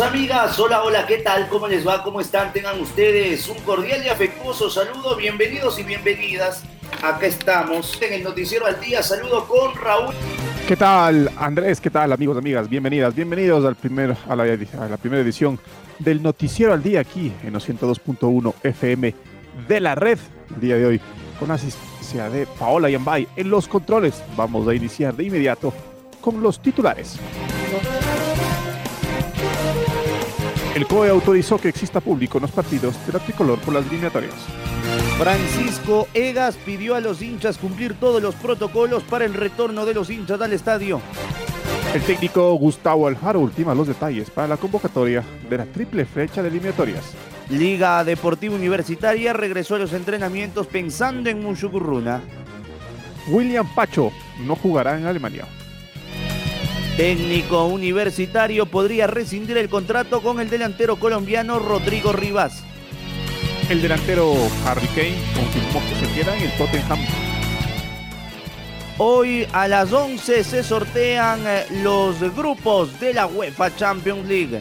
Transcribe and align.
Amigas, 0.00 0.60
hola, 0.60 0.84
hola, 0.84 1.06
¿qué 1.06 1.18
tal? 1.18 1.48
¿Cómo 1.48 1.66
les 1.66 1.86
va? 1.86 2.04
¿Cómo 2.04 2.20
están? 2.20 2.52
Tengan 2.52 2.80
ustedes 2.80 3.48
un 3.48 3.58
cordial 3.62 4.04
y 4.04 4.08
afectuoso 4.08 4.70
saludo. 4.70 5.16
Bienvenidos 5.16 5.76
y 5.80 5.82
bienvenidas. 5.82 6.62
Acá 7.02 7.26
estamos 7.26 8.00
en 8.00 8.12
el 8.12 8.22
Noticiero 8.22 8.66
al 8.66 8.80
Día. 8.80 9.02
Saludo 9.02 9.48
con 9.48 9.74
Raúl. 9.74 10.14
¿Qué 10.68 10.76
tal, 10.76 11.28
Andrés? 11.36 11.80
¿Qué 11.80 11.90
tal, 11.90 12.12
amigos, 12.12 12.38
amigas? 12.38 12.68
Bienvenidas, 12.68 13.12
bienvenidos 13.12 13.64
al 13.64 13.74
primer, 13.74 14.16
a, 14.28 14.36
la, 14.36 14.44
a 14.44 14.88
la 14.88 14.96
primera 14.98 15.20
edición 15.20 15.58
del 15.98 16.22
Noticiero 16.22 16.72
al 16.72 16.82
Día 16.82 17.00
aquí 17.00 17.32
en 17.42 17.52
los 17.52 17.68
102.1 17.68 18.54
FM 18.62 19.14
de 19.66 19.80
la 19.80 19.96
red. 19.96 20.18
El 20.54 20.60
día 20.60 20.76
de 20.76 20.86
hoy 20.86 21.00
con 21.40 21.50
asistencia 21.50 22.30
de 22.30 22.46
Paola 22.46 22.88
Yambay 22.88 23.26
en 23.34 23.50
los 23.50 23.66
controles. 23.66 24.22
Vamos 24.36 24.68
a 24.68 24.74
iniciar 24.74 25.16
de 25.16 25.24
inmediato 25.24 25.72
con 26.20 26.40
los 26.40 26.62
titulares. 26.62 27.18
El 30.74 30.86
COE 30.86 31.08
autorizó 31.10 31.58
que 31.58 31.68
exista 31.68 32.00
público 32.00 32.38
en 32.38 32.42
los 32.42 32.50
partidos 32.50 32.94
de 33.06 33.12
la 33.12 33.18
tricolor 33.18 33.58
por 33.60 33.74
las 33.74 33.86
eliminatorias. 33.86 34.34
Francisco 35.18 36.06
Egas 36.14 36.56
pidió 36.56 36.94
a 36.94 37.00
los 37.00 37.20
hinchas 37.22 37.58
cumplir 37.58 37.94
todos 37.94 38.22
los 38.22 38.34
protocolos 38.36 39.02
para 39.02 39.24
el 39.24 39.34
retorno 39.34 39.84
de 39.84 39.94
los 39.94 40.10
hinchas 40.10 40.40
al 40.40 40.52
estadio. 40.52 41.00
El 41.94 42.02
técnico 42.02 42.52
Gustavo 42.54 43.08
Alfaro 43.08 43.40
ultima 43.40 43.74
los 43.74 43.88
detalles 43.88 44.30
para 44.30 44.46
la 44.46 44.56
convocatoria 44.56 45.24
de 45.48 45.56
la 45.58 45.64
triple 45.64 46.04
fecha 46.04 46.42
de 46.42 46.48
eliminatorias. 46.48 47.14
Liga 47.48 48.04
Deportiva 48.04 48.54
Universitaria 48.54 49.32
regresó 49.32 49.74
a 49.74 49.78
los 49.78 49.92
entrenamientos 49.94 50.66
pensando 50.66 51.30
en 51.30 51.42
Mushukurruna. 51.42 52.20
William 53.28 53.66
Pacho 53.74 54.12
no 54.44 54.54
jugará 54.54 54.98
en 54.98 55.06
Alemania. 55.06 55.46
Técnico 56.98 57.66
universitario 57.66 58.66
podría 58.66 59.06
rescindir 59.06 59.56
el 59.56 59.68
contrato 59.68 60.20
con 60.20 60.40
el 60.40 60.50
delantero 60.50 60.96
colombiano 60.96 61.60
Rodrigo 61.60 62.12
Rivas. 62.12 62.64
El 63.68 63.80
delantero 63.80 64.34
Harry 64.66 64.88
Kane 64.88 65.14
confirmó 65.32 65.80
que 65.88 66.04
se 66.04 66.12
queda 66.12 66.36
en 66.36 66.42
el 66.42 66.56
Tottenham. 66.58 66.98
Hoy 68.98 69.46
a 69.52 69.68
las 69.68 69.92
11 69.92 70.42
se 70.42 70.64
sortean 70.64 71.40
eh, 71.46 71.66
los 71.84 72.18
grupos 72.34 72.98
de 72.98 73.14
la 73.14 73.28
UEFA 73.28 73.76
Champions 73.76 74.26
League. 74.26 74.60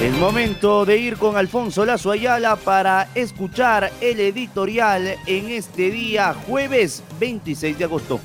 Es 0.00 0.16
momento 0.18 0.84
de 0.84 0.98
ir 0.98 1.16
con 1.16 1.36
Alfonso 1.36 1.84
Lazo 1.84 2.12
Ayala 2.12 2.54
para 2.54 3.08
escuchar 3.16 3.90
el 4.00 4.20
editorial 4.20 5.16
en 5.26 5.48
este 5.50 5.90
día, 5.90 6.32
jueves 6.46 7.02
26 7.18 7.76
de 7.76 7.84
agosto. 7.84 8.20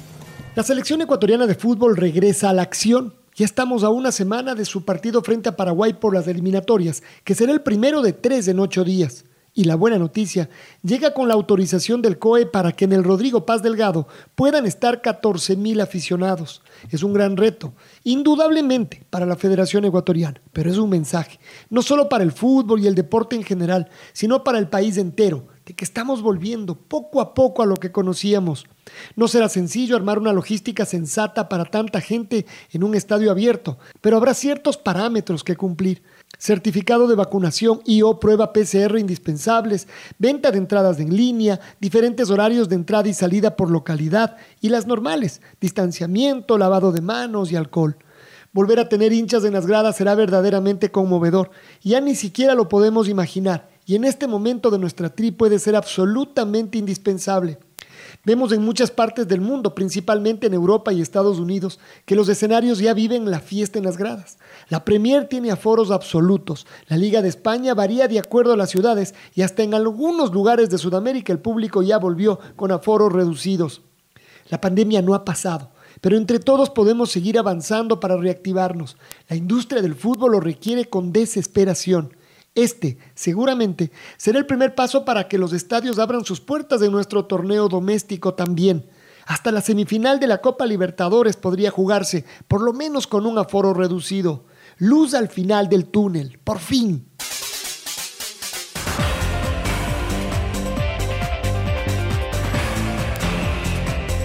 La 0.57 0.63
selección 0.63 1.00
ecuatoriana 1.03 1.45
de 1.45 1.53
fútbol 1.53 1.95
regresa 1.95 2.50
a 2.50 2.53
la 2.53 2.63
acción. 2.63 3.13
Ya 3.35 3.45
estamos 3.45 3.84
a 3.84 3.91
una 3.91 4.12
semana 4.12 4.56
de 4.56 4.66
su 4.66 4.85
partido 4.85 5.22
frente 5.22 5.50
a 5.50 5.56
Paraguay 5.56 5.94
por 5.94 6.16
las 6.16 6.28
eliminatorias, 6.28 7.03
que 7.23 7.35
será 7.35 7.51
el 7.51 7.62
primero 7.62 8.01
de 8.01 8.12
tres 8.12 8.47
en 8.47 8.59
ocho 8.59 8.84
días. 8.84 9.25
Y 9.53 9.66
la 9.66 9.75
buena 9.75 10.00
noticia 10.00 10.50
llega 10.81 11.13
con 11.13 11.28
la 11.28 11.35
autorización 11.35 12.01
del 12.01 12.18
COE 12.18 12.47
para 12.47 12.72
que 12.72 12.85
en 12.85 12.94
el 12.94 13.03
Rodrigo 13.03 13.45
Paz 13.45 13.62
Delgado 13.62 14.07
puedan 14.34 14.66
estar 14.66 15.03
14 15.03 15.56
mil 15.57 15.79
aficionados. 15.79 16.63
Es 16.89 17.03
un 17.03 17.13
gran 17.13 17.38
reto, 17.38 17.75
indudablemente 18.03 19.06
para 19.12 19.28
la 19.28 19.35
Federación 19.35 19.85
Ecuatoriana, 19.85 20.41
pero 20.53 20.72
es 20.72 20.79
un 20.79 20.89
mensaje, 20.89 21.39
no 21.69 21.84
solo 21.84 22.09
para 22.09 22.24
el 22.24 22.31
fútbol 22.31 22.81
y 22.81 22.88
el 22.88 22.95
deporte 22.95 23.35
en 23.35 23.44
general, 23.44 23.91
sino 24.12 24.44
para 24.44 24.57
el 24.57 24.69
país 24.69 24.97
entero, 24.97 25.45
de 25.68 25.75
que 25.75 25.85
estamos 25.85 26.24
volviendo 26.24 26.74
poco 26.74 27.22
a 27.22 27.35
poco 27.35 27.62
a 27.62 27.68
lo 27.68 27.75
que 27.75 27.91
conocíamos. 27.91 28.66
No 29.16 29.28
será 29.28 29.50
sencillo 29.50 29.96
armar 29.96 30.20
una 30.20 30.34
logística 30.34 30.86
sensata 30.86 31.50
para 31.50 31.66
tanta 31.66 32.02
gente 32.02 32.46
en 32.72 32.84
un 32.84 32.96
estadio 32.96 33.31
abierto, 33.31 33.78
pero 34.02 34.18
habrá 34.18 34.34
ciertos 34.34 34.78
parámetros 34.78 35.44
que 35.44 35.56
cumplir. 35.56 36.03
Certificado 36.38 37.08
de 37.08 37.16
vacunación 37.16 37.81
y 37.86 38.02
o 38.02 38.20
prueba 38.20 38.53
PCR 38.53 39.00
indispensables, 39.00 39.88
venta 40.20 40.52
de 40.52 40.59
entradas 40.59 41.00
en 41.00 41.16
línea, 41.16 41.59
diferentes 41.80 42.30
horarios 42.30 42.70
de 42.70 42.75
entrada 42.75 43.09
y 43.09 43.14
salida 43.14 43.56
por 43.56 43.72
localidad 43.72 44.38
y 44.62 44.70
las 44.70 44.86
normales, 44.86 45.42
distanciamiento, 45.59 46.58
lavado 46.58 46.92
de 46.92 47.02
manos 47.02 47.52
y 47.52 47.56
alcohol. 47.56 47.98
Volver 48.54 48.80
a 48.80 48.90
tener 48.90 49.14
hinchas 49.14 49.44
en 49.44 49.54
las 49.54 49.68
gradas 49.68 49.98
será 49.98 50.16
verdaderamente 50.16 50.92
conmovedor. 50.92 51.52
Ya 51.84 52.02
ni 52.02 52.16
siquiera 52.16 52.56
lo 52.56 52.69
podemos 52.69 53.08
imaginar 53.08 53.69
y 53.86 53.96
en 53.96 54.04
este 54.04 54.28
momento 54.28 54.69
de 54.69 54.80
nuestra 54.80 55.09
tri 55.09 55.31
puede 55.31 55.59
ser 55.59 55.75
absolutamente 55.75 56.78
indispensable. 56.78 57.58
Vemos 58.28 58.52
en 58.52 58.62
muchas 58.62 58.92
partes 58.92 59.26
del 59.30 59.40
mundo, 59.40 59.74
principalmente 59.74 60.48
en 60.48 60.54
Europa 60.54 60.92
y 60.92 61.00
Estados 61.00 61.40
Unidos, 61.40 61.80
que 62.04 62.14
los 62.14 62.28
escenarios 62.28 62.78
ya 62.78 62.94
viven 62.94 63.32
la 63.32 63.40
fiesta 63.40 63.80
en 63.80 63.86
las 63.86 63.96
gradas. 63.96 64.38
La 64.68 64.84
Premier 64.84 65.30
tiene 65.30 65.50
aforos 65.50 65.92
absolutos. 65.92 66.68
La 66.90 66.98
Liga 66.98 67.22
de 67.22 67.30
España 67.30 67.74
varía 67.74 68.10
de 68.10 68.20
acuerdo 68.20 68.52
a 68.52 68.58
las 68.58 68.70
ciudades 68.70 69.16
y 69.34 69.44
hasta 69.44 69.64
en 69.64 69.74
algunos 69.74 70.34
lugares 70.34 70.70
de 70.70 70.78
Sudamérica 70.78 71.32
el 71.32 71.40
público 71.40 71.82
ya 71.82 72.00
volvió 72.00 72.38
con 72.58 72.74
aforos 72.74 73.14
reducidos. 73.14 73.82
La 74.50 74.60
pandemia 74.60 75.02
no 75.02 75.14
ha 75.14 75.24
pasado, 75.24 75.70
pero 76.02 76.18
entre 76.18 76.40
todos 76.40 76.70
podemos 76.70 77.10
seguir 77.10 77.40
avanzando 77.40 78.02
para 78.02 78.18
reactivarnos. 78.18 78.98
La 79.30 79.38
industria 79.38 79.82
del 79.82 79.96
fútbol 79.96 80.34
lo 80.34 80.42
requiere 80.42 80.90
con 80.90 81.14
desesperación. 81.14 82.12
Este, 82.57 82.97
seguramente, 83.13 83.91
será 84.18 84.40
el 84.40 84.47
primer 84.47 84.73
paso 84.73 85.06
para 85.06 85.28
que 85.28 85.38
los 85.38 85.53
estadios 85.53 86.00
abran 86.00 86.25
sus 86.25 86.41
puertas 86.41 86.81
en 86.81 86.91
nuestro 86.91 87.25
torneo 87.25 87.69
doméstico 87.69 88.34
también. 88.34 88.90
Hasta 89.28 89.51
la 89.51 89.62
semifinal 89.62 90.19
de 90.19 90.25
la 90.25 90.40
Copa 90.40 90.66
Libertadores 90.66 91.35
podría 91.35 91.69
jugarse, 91.69 92.25
por 92.47 92.63
lo 92.63 92.73
menos 92.73 93.06
con 93.06 93.28
un 93.28 93.38
aforo 93.38 93.75
reducido. 93.75 94.45
Luz 94.79 95.13
al 95.13 95.29
final 95.29 95.69
del 95.69 95.85
túnel, 95.85 96.40
por 96.44 96.57
fin. 96.57 97.06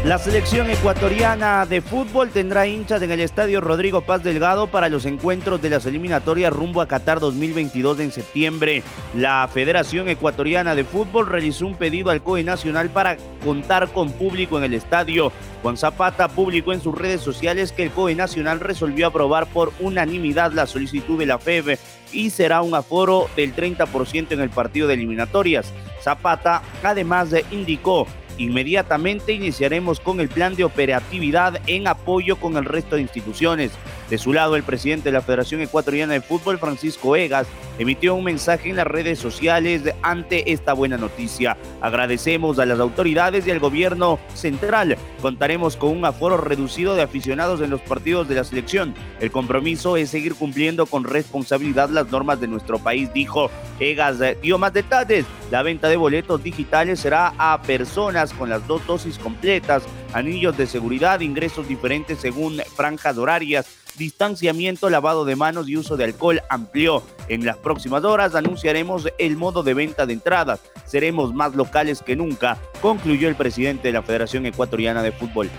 La 0.05 0.19
selección 0.19 0.69
ecuatoriana 0.69 1.65
de 1.65 1.81
fútbol 1.81 2.31
tendrá 2.31 2.67
hinchas 2.67 3.01
en 3.03 3.13
el 3.13 3.21
estadio 3.21 3.61
Rodrigo 3.61 4.01
Paz 4.01 4.25
Delgado 4.25 4.67
para 4.67 4.89
los 4.89 5.07
encuentros 5.07 5.63
de 5.63 5.71
las 5.71 5.87
eliminatorias 5.87 6.53
rumbo 6.53 6.81
a 6.81 6.89
Qatar 6.89 7.21
2022 7.21 8.01
en 8.01 8.11
septiembre. 8.11 8.83
La 9.15 9.49
Federación 9.55 10.09
Ecuatoriana 10.09 10.75
de 10.75 10.83
Fútbol 10.83 11.29
realizó 11.29 11.69
un 11.69 11.77
pedido 11.77 12.11
al 12.11 12.21
COE 12.21 12.43
Nacional 12.43 12.91
para 12.91 13.17
contar 13.45 13.93
con 13.93 14.11
público 14.11 14.59
en 14.59 14.65
el 14.65 14.75
estadio. 14.75 15.31
Juan 15.63 15.77
Zapata 15.77 16.27
publicó 16.27 16.73
en 16.73 16.81
sus 16.81 16.99
redes 16.99 17.21
sociales 17.21 17.71
que 17.71 17.85
el 17.85 17.93
COE 17.93 18.17
Nacional 18.17 18.59
resolvió 18.59 19.07
aprobar 19.07 19.47
por 19.47 19.73
unanimidad 19.79 20.51
la 20.51 20.67
solicitud 20.67 21.17
de 21.17 21.27
la 21.27 21.39
FEB 21.39 21.79
y 22.13 22.31
será 22.31 22.63
un 22.63 22.75
aforo 22.75 23.29
del 23.37 23.55
30% 23.55 24.33
en 24.33 24.41
el 24.41 24.51
partido 24.51 24.89
de 24.89 24.95
eliminatorias. 24.95 25.73
Zapata 26.03 26.61
además 26.83 27.29
indicó 27.53 28.09
Inmediatamente 28.43 29.33
iniciaremos 29.33 30.01
con 30.01 30.19
el 30.19 30.29
plan 30.29 30.57
de 30.57 30.65
operatividad 30.65 31.61
en 31.69 31.87
apoyo 31.87 32.35
con 32.41 32.57
el 32.57 32.65
resto 32.65 32.97
de 32.97 33.03
instituciones. 33.03 33.71
De 34.11 34.19
su 34.19 34.33
lado, 34.33 34.57
el 34.57 34.65
presidente 34.65 35.11
de 35.11 35.13
la 35.13 35.23
Federación 35.23 35.61
Ecuatoriana 35.61 36.15
de 36.15 36.21
Fútbol, 36.21 36.59
Francisco 36.59 37.15
Egas, 37.15 37.47
emitió 37.79 38.17
un 38.17 38.25
mensaje 38.25 38.69
en 38.69 38.77
las 38.77 38.87
redes 38.87 39.21
sociales 39.21 39.83
ante 40.03 40.53
esta 40.53 40.73
buena 40.73 40.99
noticia. 40.99 41.57
Agradecemos 41.81 42.59
a 42.59 42.67
las 42.67 42.81
autoridades 42.81 43.47
y 43.47 43.53
al 43.53 43.61
gobierno 43.61 44.19
central. 44.35 44.99
Contaremos 45.23 45.77
con 45.77 45.97
un 45.97 46.05
aforo 46.05 46.37
reducido 46.37 46.97
de 46.97 47.03
aficionados 47.03 47.61
en 47.61 47.71
los 47.71 47.81
partidos 47.81 48.29
de 48.29 48.35
la 48.35 48.45
selección. 48.45 48.93
El 49.21 49.31
compromiso 49.31 49.97
es 49.97 50.11
seguir 50.11 50.35
cumpliendo 50.35 50.87
con 50.87 51.05
responsabilidad 51.05 51.91
las 51.91 52.11
normas 52.11 52.41
de 52.41 52.49
nuestro 52.49 52.81
país, 52.81 53.09
dijo. 53.15 53.53
Egas 53.79 54.19
dio 54.43 54.59
más 54.59 54.73
detalles. 54.73 55.25
La 55.51 55.63
venta 55.63 55.89
de 55.89 55.97
boletos 55.97 56.43
digitales 56.43 57.01
será 57.01 57.35
a 57.39 57.63
personas 57.63 58.32
con 58.39 58.49
las 58.49 58.67
dos 58.67 58.87
dosis 58.87 59.19
completas, 59.19 59.83
anillos 60.13 60.57
de 60.57 60.67
seguridad, 60.67 61.21
ingresos 61.21 61.69
diferentes 61.69 62.19
según 62.19 62.61
franjas 62.75 63.19
horarias, 63.19 63.67
distanciamiento, 63.97 64.91
lavado 64.91 65.25
de 65.25 65.37
manos 65.37 65.69
y 65.69 65.77
uso 65.77 65.97
de 65.97 66.05
alcohol 66.05 66.41
amplió. 66.49 67.03
En 67.29 67.45
las 67.45 67.57
próximas 67.57 68.05
horas 68.05 68.35
anunciaremos 68.35 69.09
el 69.19 69.37
modo 69.37 69.63
de 69.63 69.75
venta 69.75 70.07
de 70.07 70.15
entradas. 70.15 70.61
Seremos 70.87 71.33
más 71.33 71.55
locales 71.55 72.03
que 72.03 72.17
nunca, 72.17 72.59
concluyó 72.81 73.29
el 73.29 73.37
presidente 73.37 73.89
de 73.89 73.93
la 73.93 74.03
Federación 74.03 74.47
Ecuatoriana 74.47 75.03
de 75.03 75.13
Fútbol. 75.13 75.51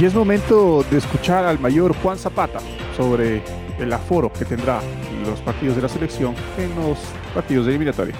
Y 0.00 0.04
es 0.04 0.14
momento 0.14 0.84
de 0.90 0.98
escuchar 0.98 1.46
al 1.46 1.58
mayor 1.58 1.94
Juan 1.96 2.18
Zapata 2.18 2.60
sobre 2.96 3.42
el 3.78 3.92
aforo 3.92 4.30
que 4.30 4.44
tendrá 4.44 4.80
los 5.26 5.40
partidos 5.40 5.76
de 5.76 5.82
la 5.82 5.88
selección 5.88 6.34
en 6.58 6.74
los 6.76 6.98
partidos 7.34 7.66
de 7.66 7.72
eliminatoria. 7.72 8.14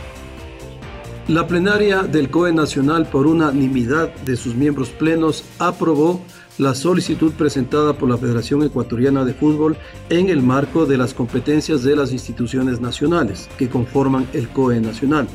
La 1.29 1.49
plenaria 1.49 2.05
del 2.05 2.31
COE 2.31 2.53
Nacional 2.53 3.07
por 3.07 3.27
unanimidad 3.27 4.15
de 4.25 4.37
sus 4.37 4.55
miembros 4.55 4.91
plenos 4.91 5.43
aprobó 5.59 6.21
la 6.57 6.73
solicitud 6.73 7.33
presentada 7.33 7.95
por 7.95 8.09
la 8.09 8.17
Federación 8.17 8.63
Ecuatoriana 8.63 9.25
de 9.25 9.35
Fútbol 9.35 9.77
en 10.09 10.29
el 10.29 10.41
marco 10.41 10.87
de 10.87 10.97
las 10.97 11.15
competencias 11.15 11.83
de 11.83 11.97
las 11.97 12.13
instituciones 12.13 12.81
nacionales 12.81 13.49
que 13.59 13.69
conforman 13.69 14.29
el 14.35 14.49
COE 14.51 14.81
Nacional. 14.81 15.27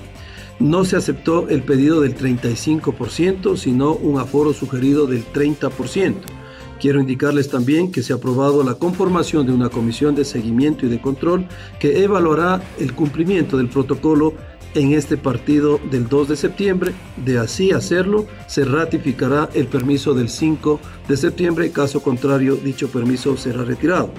No 0.62 0.86
se 0.86 0.96
aceptó 0.96 1.50
el 1.50 1.62
pedido 1.62 2.00
del 2.00 2.16
35%, 2.16 3.58
sino 3.58 3.92
un 3.92 4.18
aforo 4.18 4.54
sugerido 4.54 5.08
del 5.08 5.26
30%. 5.26 6.16
Quiero 6.80 7.02
indicarles 7.02 7.50
también 7.50 7.92
que 7.92 8.02
se 8.02 8.14
ha 8.14 8.16
aprobado 8.16 8.64
la 8.64 8.76
conformación 8.76 9.46
de 9.46 9.52
una 9.52 9.68
comisión 9.68 10.16
de 10.16 10.24
seguimiento 10.24 10.86
y 10.86 10.90
de 10.90 11.02
control 11.02 11.48
que 11.80 12.02
evaluará 12.02 12.62
el 12.80 12.94
cumplimiento 12.94 13.58
del 13.58 13.68
protocolo 13.68 14.34
en 14.76 14.94
este 14.94 15.18
partido 15.18 15.80
del 15.90 16.08
2 16.08 16.30
de 16.30 16.36
septiembre. 16.36 16.94
De 17.18 17.38
así 17.38 17.72
hacerlo, 17.72 18.26
se 18.48 18.66
ratificará 18.66 19.50
el 19.54 19.68
permiso 19.68 20.14
del 20.14 20.30
5 20.30 20.80
de 21.08 21.18
septiembre, 21.18 21.72
caso 21.72 22.02
contrario, 22.02 22.56
dicho 22.56 22.90
permiso 22.90 23.38
será 23.38 23.64
retirado. 23.64 24.12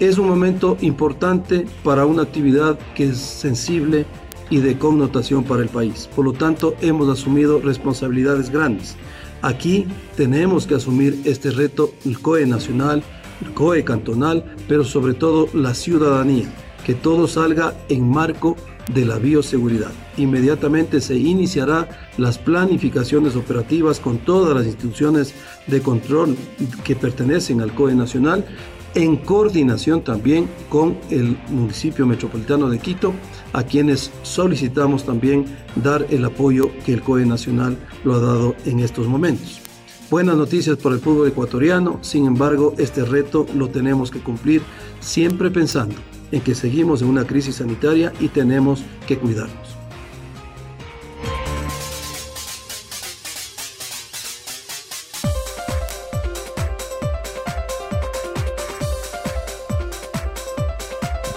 Es 0.00 0.18
un 0.18 0.28
momento 0.28 0.76
importante 0.80 1.66
para 1.82 2.06
una 2.06 2.22
actividad 2.22 2.78
que 2.94 3.08
es 3.08 3.18
sensible 3.18 4.06
y 4.50 4.58
de 4.58 4.78
connotación 4.78 5.44
para 5.44 5.62
el 5.62 5.68
país. 5.68 6.08
Por 6.14 6.24
lo 6.24 6.32
tanto, 6.32 6.74
hemos 6.80 7.08
asumido 7.08 7.60
responsabilidades 7.60 8.50
grandes. 8.50 8.96
Aquí 9.42 9.86
tenemos 10.16 10.66
que 10.66 10.74
asumir 10.74 11.20
este 11.24 11.50
reto, 11.50 11.92
el 12.04 12.18
COE 12.18 12.46
nacional, 12.46 13.02
el 13.44 13.54
COE 13.54 13.84
cantonal, 13.84 14.44
pero 14.66 14.84
sobre 14.84 15.14
todo 15.14 15.48
la 15.52 15.74
ciudadanía, 15.74 16.46
que 16.84 16.94
todo 16.94 17.28
salga 17.28 17.74
en 17.88 18.08
marco 18.08 18.56
de 18.92 19.04
la 19.04 19.18
bioseguridad. 19.18 19.92
Inmediatamente 20.16 21.00
se 21.00 21.16
iniciará 21.16 21.88
las 22.16 22.38
planificaciones 22.38 23.36
operativas 23.36 24.00
con 24.00 24.18
todas 24.18 24.56
las 24.56 24.66
instituciones 24.66 25.34
de 25.66 25.80
control 25.80 26.36
que 26.84 26.96
pertenecen 26.96 27.60
al 27.60 27.74
COE 27.74 27.94
Nacional, 27.94 28.44
en 28.94 29.16
coordinación 29.16 30.02
también 30.02 30.48
con 30.68 30.98
el 31.10 31.38
municipio 31.50 32.06
metropolitano 32.06 32.68
de 32.70 32.78
Quito, 32.78 33.12
a 33.52 33.62
quienes 33.62 34.10
solicitamos 34.22 35.04
también 35.04 35.44
dar 35.76 36.06
el 36.10 36.24
apoyo 36.24 36.70
que 36.84 36.94
el 36.94 37.02
COE 37.02 37.26
Nacional 37.26 37.76
lo 38.04 38.14
ha 38.14 38.20
dado 38.20 38.56
en 38.64 38.80
estos 38.80 39.06
momentos. 39.06 39.60
Buenas 40.10 40.36
noticias 40.36 40.78
para 40.78 40.94
el 40.94 41.02
fútbol 41.02 41.28
ecuatoriano, 41.28 41.98
sin 42.00 42.24
embargo, 42.24 42.74
este 42.78 43.04
reto 43.04 43.46
lo 43.54 43.68
tenemos 43.68 44.10
que 44.10 44.20
cumplir 44.20 44.62
siempre 45.00 45.50
pensando 45.50 45.94
en 46.32 46.40
que 46.40 46.54
seguimos 46.54 47.02
en 47.02 47.08
una 47.08 47.26
crisis 47.26 47.56
sanitaria 47.56 48.12
y 48.20 48.28
tenemos 48.28 48.84
que 49.06 49.18
cuidarnos. 49.18 49.76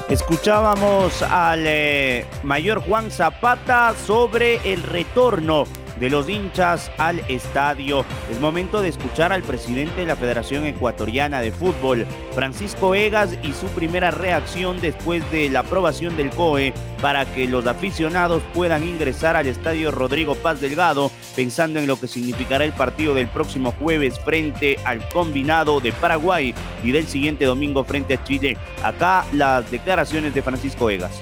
Escuchábamos 0.09 1.21
al 1.21 1.63
eh, 1.65 2.25
mayor 2.43 2.81
Juan 2.81 3.11
Zapata 3.11 3.95
sobre 4.05 4.57
el 4.73 4.83
retorno 4.83 5.63
de 6.01 6.09
los 6.09 6.27
hinchas 6.27 6.91
al 6.97 7.19
estadio. 7.29 8.03
Es 8.29 8.39
momento 8.41 8.81
de 8.81 8.89
escuchar 8.89 9.31
al 9.31 9.43
presidente 9.43 10.01
de 10.01 10.07
la 10.07 10.15
Federación 10.15 10.65
Ecuatoriana 10.65 11.41
de 11.41 11.51
Fútbol, 11.51 12.07
Francisco 12.33 12.95
Egas, 12.95 13.37
y 13.43 13.53
su 13.53 13.67
primera 13.67 14.09
reacción 14.09 14.81
después 14.81 15.29
de 15.31 15.49
la 15.49 15.59
aprobación 15.59 16.17
del 16.17 16.31
COE 16.31 16.73
para 17.01 17.25
que 17.25 17.47
los 17.47 17.67
aficionados 17.67 18.41
puedan 18.53 18.83
ingresar 18.83 19.35
al 19.35 19.45
estadio 19.45 19.91
Rodrigo 19.91 20.33
Paz 20.33 20.59
Delgado, 20.59 21.11
pensando 21.35 21.79
en 21.79 21.85
lo 21.85 21.99
que 21.99 22.07
significará 22.07 22.65
el 22.65 22.73
partido 22.73 23.13
del 23.13 23.27
próximo 23.27 23.71
jueves 23.71 24.19
frente 24.19 24.77
al 24.83 25.07
combinado 25.09 25.79
de 25.79 25.91
Paraguay 25.91 26.55
y 26.83 26.91
del 26.91 27.05
siguiente 27.07 27.45
domingo 27.45 27.83
frente 27.83 28.15
a 28.15 28.23
Chile. 28.23 28.57
Acá 28.83 29.23
las 29.33 29.69
declaraciones 29.69 30.33
de 30.33 30.41
Francisco 30.41 30.89
Egas. 30.89 31.21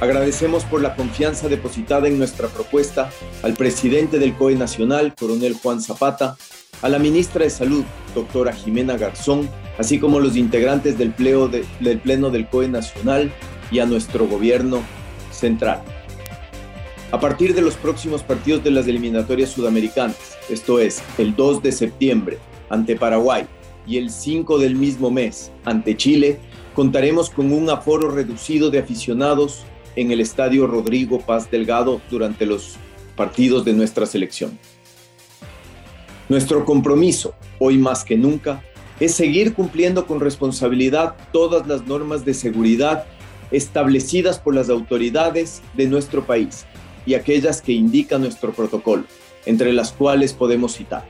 Agradecemos 0.00 0.64
por 0.64 0.82
la 0.82 0.96
confianza 0.96 1.48
depositada 1.48 2.08
en 2.08 2.18
nuestra 2.18 2.48
propuesta 2.48 3.10
al 3.42 3.54
presidente 3.54 4.18
del 4.18 4.34
COE 4.34 4.56
Nacional, 4.56 5.14
coronel 5.14 5.54
Juan 5.54 5.80
Zapata, 5.80 6.36
a 6.82 6.88
la 6.88 6.98
ministra 6.98 7.44
de 7.44 7.50
Salud, 7.50 7.84
doctora 8.14 8.52
Jimena 8.52 8.96
Garzón, 8.96 9.48
así 9.78 9.98
como 9.98 10.20
los 10.20 10.36
integrantes 10.36 10.98
del, 10.98 11.14
del 11.80 12.00
Pleno 12.00 12.30
del 12.30 12.48
COE 12.48 12.68
Nacional 12.68 13.32
y 13.70 13.78
a 13.78 13.86
nuestro 13.86 14.26
gobierno 14.26 14.82
central. 15.30 15.82
A 17.12 17.20
partir 17.20 17.54
de 17.54 17.62
los 17.62 17.74
próximos 17.74 18.24
partidos 18.24 18.64
de 18.64 18.72
las 18.72 18.88
eliminatorias 18.88 19.50
sudamericanas, 19.50 20.16
esto 20.50 20.80
es, 20.80 21.00
el 21.16 21.36
2 21.36 21.62
de 21.62 21.70
septiembre 21.70 22.38
ante 22.68 22.96
Paraguay 22.96 23.46
y 23.86 23.98
el 23.98 24.10
5 24.10 24.58
del 24.58 24.74
mismo 24.74 25.12
mes 25.12 25.52
ante 25.64 25.96
Chile, 25.96 26.40
contaremos 26.74 27.30
con 27.30 27.52
un 27.52 27.70
aforo 27.70 28.10
reducido 28.10 28.68
de 28.70 28.80
aficionados 28.80 29.64
en 29.96 30.10
el 30.10 30.20
Estadio 30.20 30.66
Rodrigo 30.66 31.20
Paz 31.20 31.50
Delgado 31.50 32.00
durante 32.10 32.46
los 32.46 32.76
partidos 33.16 33.64
de 33.64 33.72
nuestra 33.72 34.06
selección. 34.06 34.58
Nuestro 36.28 36.64
compromiso, 36.64 37.34
hoy 37.58 37.78
más 37.78 38.04
que 38.04 38.16
nunca, 38.16 38.62
es 39.00 39.14
seguir 39.14 39.54
cumpliendo 39.54 40.06
con 40.06 40.20
responsabilidad 40.20 41.14
todas 41.32 41.66
las 41.66 41.86
normas 41.86 42.24
de 42.24 42.34
seguridad 42.34 43.04
establecidas 43.50 44.38
por 44.38 44.54
las 44.54 44.70
autoridades 44.70 45.62
de 45.74 45.86
nuestro 45.86 46.24
país 46.24 46.64
y 47.06 47.14
aquellas 47.14 47.60
que 47.60 47.72
indica 47.72 48.18
nuestro 48.18 48.52
protocolo, 48.52 49.04
entre 49.46 49.72
las 49.72 49.92
cuales 49.92 50.32
podemos 50.32 50.74
citar 50.74 51.04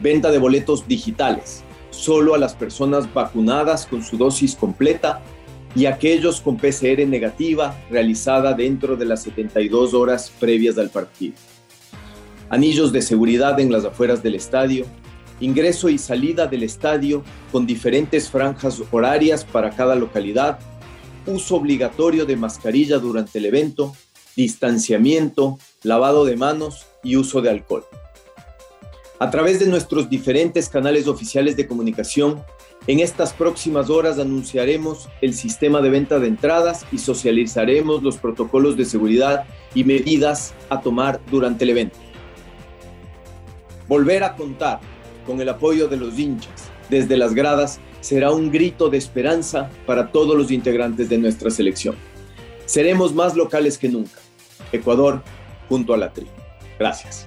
venta 0.00 0.30
de 0.30 0.38
boletos 0.38 0.88
digitales, 0.88 1.62
solo 1.90 2.34
a 2.34 2.38
las 2.38 2.54
personas 2.54 3.12
vacunadas 3.12 3.86
con 3.86 4.02
su 4.02 4.16
dosis 4.16 4.56
completa 4.56 5.20
y 5.74 5.86
aquellos 5.86 6.40
con 6.40 6.56
PCR 6.56 7.06
negativa 7.06 7.76
realizada 7.90 8.54
dentro 8.54 8.96
de 8.96 9.04
las 9.04 9.22
72 9.22 9.94
horas 9.94 10.32
previas 10.40 10.78
al 10.78 10.90
partido. 10.90 11.34
Anillos 12.48 12.92
de 12.92 13.02
seguridad 13.02 13.60
en 13.60 13.70
las 13.70 13.84
afueras 13.84 14.22
del 14.22 14.34
estadio, 14.34 14.84
ingreso 15.40 15.88
y 15.88 15.98
salida 15.98 16.46
del 16.46 16.64
estadio 16.64 17.22
con 17.52 17.66
diferentes 17.66 18.28
franjas 18.28 18.82
horarias 18.90 19.44
para 19.44 19.70
cada 19.70 19.94
localidad, 19.94 20.58
uso 21.26 21.56
obligatorio 21.56 22.26
de 22.26 22.36
mascarilla 22.36 22.98
durante 22.98 23.38
el 23.38 23.46
evento, 23.46 23.94
distanciamiento, 24.36 25.58
lavado 25.82 26.24
de 26.24 26.36
manos 26.36 26.86
y 27.02 27.16
uso 27.16 27.40
de 27.40 27.50
alcohol. 27.50 27.84
A 29.18 29.30
través 29.30 29.60
de 29.60 29.66
nuestros 29.66 30.08
diferentes 30.08 30.68
canales 30.68 31.06
oficiales 31.06 31.56
de 31.56 31.68
comunicación, 31.68 32.42
en 32.86 33.00
estas 33.00 33.32
próximas 33.32 33.90
horas 33.90 34.18
anunciaremos 34.18 35.08
el 35.20 35.34
sistema 35.34 35.80
de 35.80 35.90
venta 35.90 36.18
de 36.18 36.28
entradas 36.28 36.86
y 36.90 36.98
socializaremos 36.98 38.02
los 38.02 38.16
protocolos 38.16 38.76
de 38.76 38.84
seguridad 38.84 39.44
y 39.74 39.84
medidas 39.84 40.54
a 40.70 40.80
tomar 40.80 41.20
durante 41.30 41.64
el 41.64 41.70
evento. 41.70 41.98
Volver 43.86 44.24
a 44.24 44.34
contar 44.34 44.80
con 45.26 45.40
el 45.40 45.48
apoyo 45.48 45.88
de 45.88 45.96
los 45.96 46.18
hinchas 46.18 46.70
desde 46.88 47.16
las 47.16 47.34
gradas 47.34 47.80
será 48.00 48.30
un 48.30 48.50
grito 48.50 48.88
de 48.88 48.98
esperanza 48.98 49.70
para 49.86 50.10
todos 50.10 50.36
los 50.36 50.50
integrantes 50.50 51.08
de 51.08 51.18
nuestra 51.18 51.50
selección. 51.50 51.94
Seremos 52.64 53.14
más 53.14 53.36
locales 53.36 53.76
que 53.78 53.88
nunca. 53.88 54.18
Ecuador 54.72 55.22
junto 55.68 55.92
a 55.92 55.98
la 55.98 56.12
tri. 56.12 56.26
Gracias. 56.78 57.26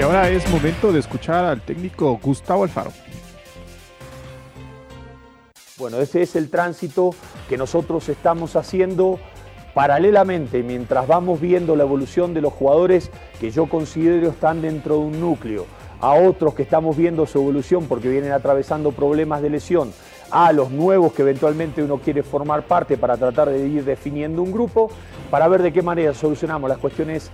Y 0.00 0.02
ahora 0.02 0.30
es 0.30 0.50
momento 0.50 0.92
de 0.92 0.98
escuchar 0.98 1.44
al 1.44 1.60
técnico 1.60 2.18
Gustavo 2.22 2.62
Alfaro. 2.62 2.90
Bueno, 5.76 5.98
ese 5.98 6.22
es 6.22 6.36
el 6.36 6.48
tránsito 6.48 7.10
que 7.50 7.58
nosotros 7.58 8.08
estamos 8.08 8.56
haciendo 8.56 9.20
paralelamente, 9.74 10.62
mientras 10.62 11.06
vamos 11.06 11.38
viendo 11.38 11.76
la 11.76 11.82
evolución 11.82 12.32
de 12.32 12.40
los 12.40 12.54
jugadores 12.54 13.10
que 13.40 13.50
yo 13.50 13.66
considero 13.66 14.30
están 14.30 14.62
dentro 14.62 14.94
de 14.94 15.00
un 15.00 15.20
núcleo, 15.20 15.66
a 16.00 16.14
otros 16.14 16.54
que 16.54 16.62
estamos 16.62 16.96
viendo 16.96 17.26
su 17.26 17.36
evolución 17.36 17.84
porque 17.84 18.08
vienen 18.08 18.32
atravesando 18.32 18.92
problemas 18.92 19.42
de 19.42 19.50
lesión, 19.50 19.92
a 20.30 20.50
los 20.54 20.70
nuevos 20.70 21.12
que 21.12 21.20
eventualmente 21.20 21.82
uno 21.82 21.98
quiere 21.98 22.22
formar 22.22 22.62
parte 22.62 22.96
para 22.96 23.18
tratar 23.18 23.50
de 23.50 23.68
ir 23.68 23.84
definiendo 23.84 24.40
un 24.40 24.50
grupo, 24.50 24.90
para 25.30 25.46
ver 25.46 25.60
de 25.60 25.74
qué 25.74 25.82
manera 25.82 26.14
solucionamos 26.14 26.70
las 26.70 26.78
cuestiones 26.78 27.30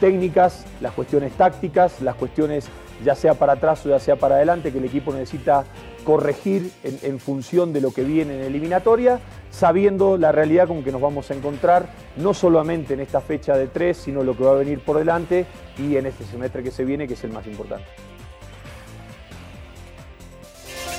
técnicas, 0.00 0.64
las 0.80 0.92
cuestiones 0.92 1.32
tácticas, 1.32 2.00
las 2.00 2.14
cuestiones 2.14 2.68
ya 3.04 3.14
sea 3.14 3.34
para 3.34 3.54
atrás 3.54 3.84
o 3.86 3.88
ya 3.90 4.00
sea 4.00 4.16
para 4.16 4.36
adelante 4.36 4.72
que 4.72 4.78
el 4.78 4.84
equipo 4.84 5.12
necesita 5.12 5.64
corregir 6.04 6.70
en, 6.84 7.20
función 7.20 7.72
de 7.72 7.82
lo 7.82 7.90
que 7.90 8.02
viene 8.02 8.34
en 8.34 8.42
eliminatoria, 8.42 9.20
sabiendo 9.50 10.16
la 10.16 10.32
realidad 10.32 10.66
con 10.66 10.82
que 10.82 10.90
nos 10.90 11.02
vamos 11.02 11.30
a 11.30 11.34
encontrar, 11.34 11.90
no 12.16 12.32
solamente 12.32 12.94
en 12.94 13.00
esta 13.00 13.20
fecha 13.20 13.56
de 13.56 13.66
tres, 13.66 13.98
sino 13.98 14.22
lo 14.22 14.34
que 14.36 14.44
va 14.44 14.52
a 14.52 14.54
venir 14.54 14.80
por 14.80 14.96
delante 14.96 15.44
y 15.76 15.96
en 15.96 16.06
este 16.06 16.24
semestre 16.24 16.62
que 16.62 16.70
se 16.70 16.84
viene, 16.84 17.06
que 17.06 17.14
es 17.14 17.24
el 17.24 17.32
más 17.32 17.46
importante. 17.46 17.84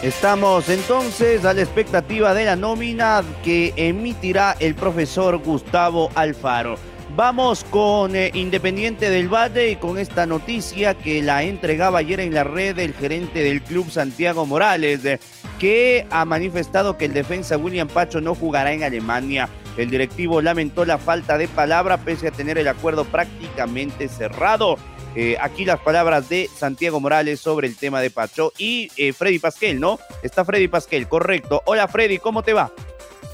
Estamos 0.04 0.70
entonces 0.70 1.44
a 1.44 1.54
la 1.54 1.62
expectativa 1.62 2.34
de 2.34 2.46
la 2.46 2.56
nómina 2.56 3.24
que 3.44 3.74
emitirá 3.76 4.56
el 4.60 4.76
profesor 4.76 5.40
Gustavo 5.40 6.10
Alfaro. 6.16 6.78
Vamos 7.16 7.66
con 7.66 8.16
eh, 8.16 8.32
Independiente 8.34 9.10
del 9.10 9.34
Valle 9.34 9.72
y 9.72 9.76
con 9.76 9.98
esta 9.98 10.26
noticia 10.26 10.94
que 10.94 11.22
la 11.24 11.44
entregaba 11.44 12.00
ayer 12.00 12.20
en 12.20 12.34
la 12.34 12.44
red 12.44 12.78
el 12.78 12.94
gerente 12.94 13.44
del 13.44 13.62
club 13.62 13.90
Santiago 13.90 14.46
Morales, 14.46 15.04
eh, 15.04 15.20
que 15.60 16.06
ha 16.12 16.24
manifestado 16.24 16.98
que 16.98 17.06
el 17.06 17.14
defensa 17.14 17.58
William 17.58 17.88
Pacho 17.88 18.22
no 18.22 18.36
jugará 18.36 18.74
en 18.74 18.84
Alemania. 18.84 19.50
El 19.76 19.90
directivo 19.90 20.42
lamentó 20.42 20.86
la 20.86 20.98
falta 20.98 21.38
de 21.38 21.48
palabra 21.48 21.98
pese 21.98 22.28
a 22.28 22.32
tener 22.32 22.58
el 22.58 22.68
acuerdo 22.68 23.06
prácticamente 23.06 24.08
cerrado. 24.08 24.78
Eh, 25.16 25.36
aquí 25.42 25.66
las 25.66 25.80
palabras 25.80 26.30
de 26.30 26.48
Santiago 26.56 27.00
Morales 27.00 27.40
sobre 27.40 27.68
el 27.68 27.76
tema 27.76 28.02
de 28.02 28.12
Pacho 28.12 28.54
y 28.58 28.90
Freddy 29.18 29.40
Pasquel, 29.40 29.80
¿no? 29.80 30.00
Está 30.22 30.46
Freddy 30.46 30.68
Pasquel, 30.68 31.08
correcto. 31.08 31.64
Hola 31.66 31.88
Freddy, 31.88 32.20
¿cómo 32.20 32.44
te 32.44 32.54
va? 32.54 32.72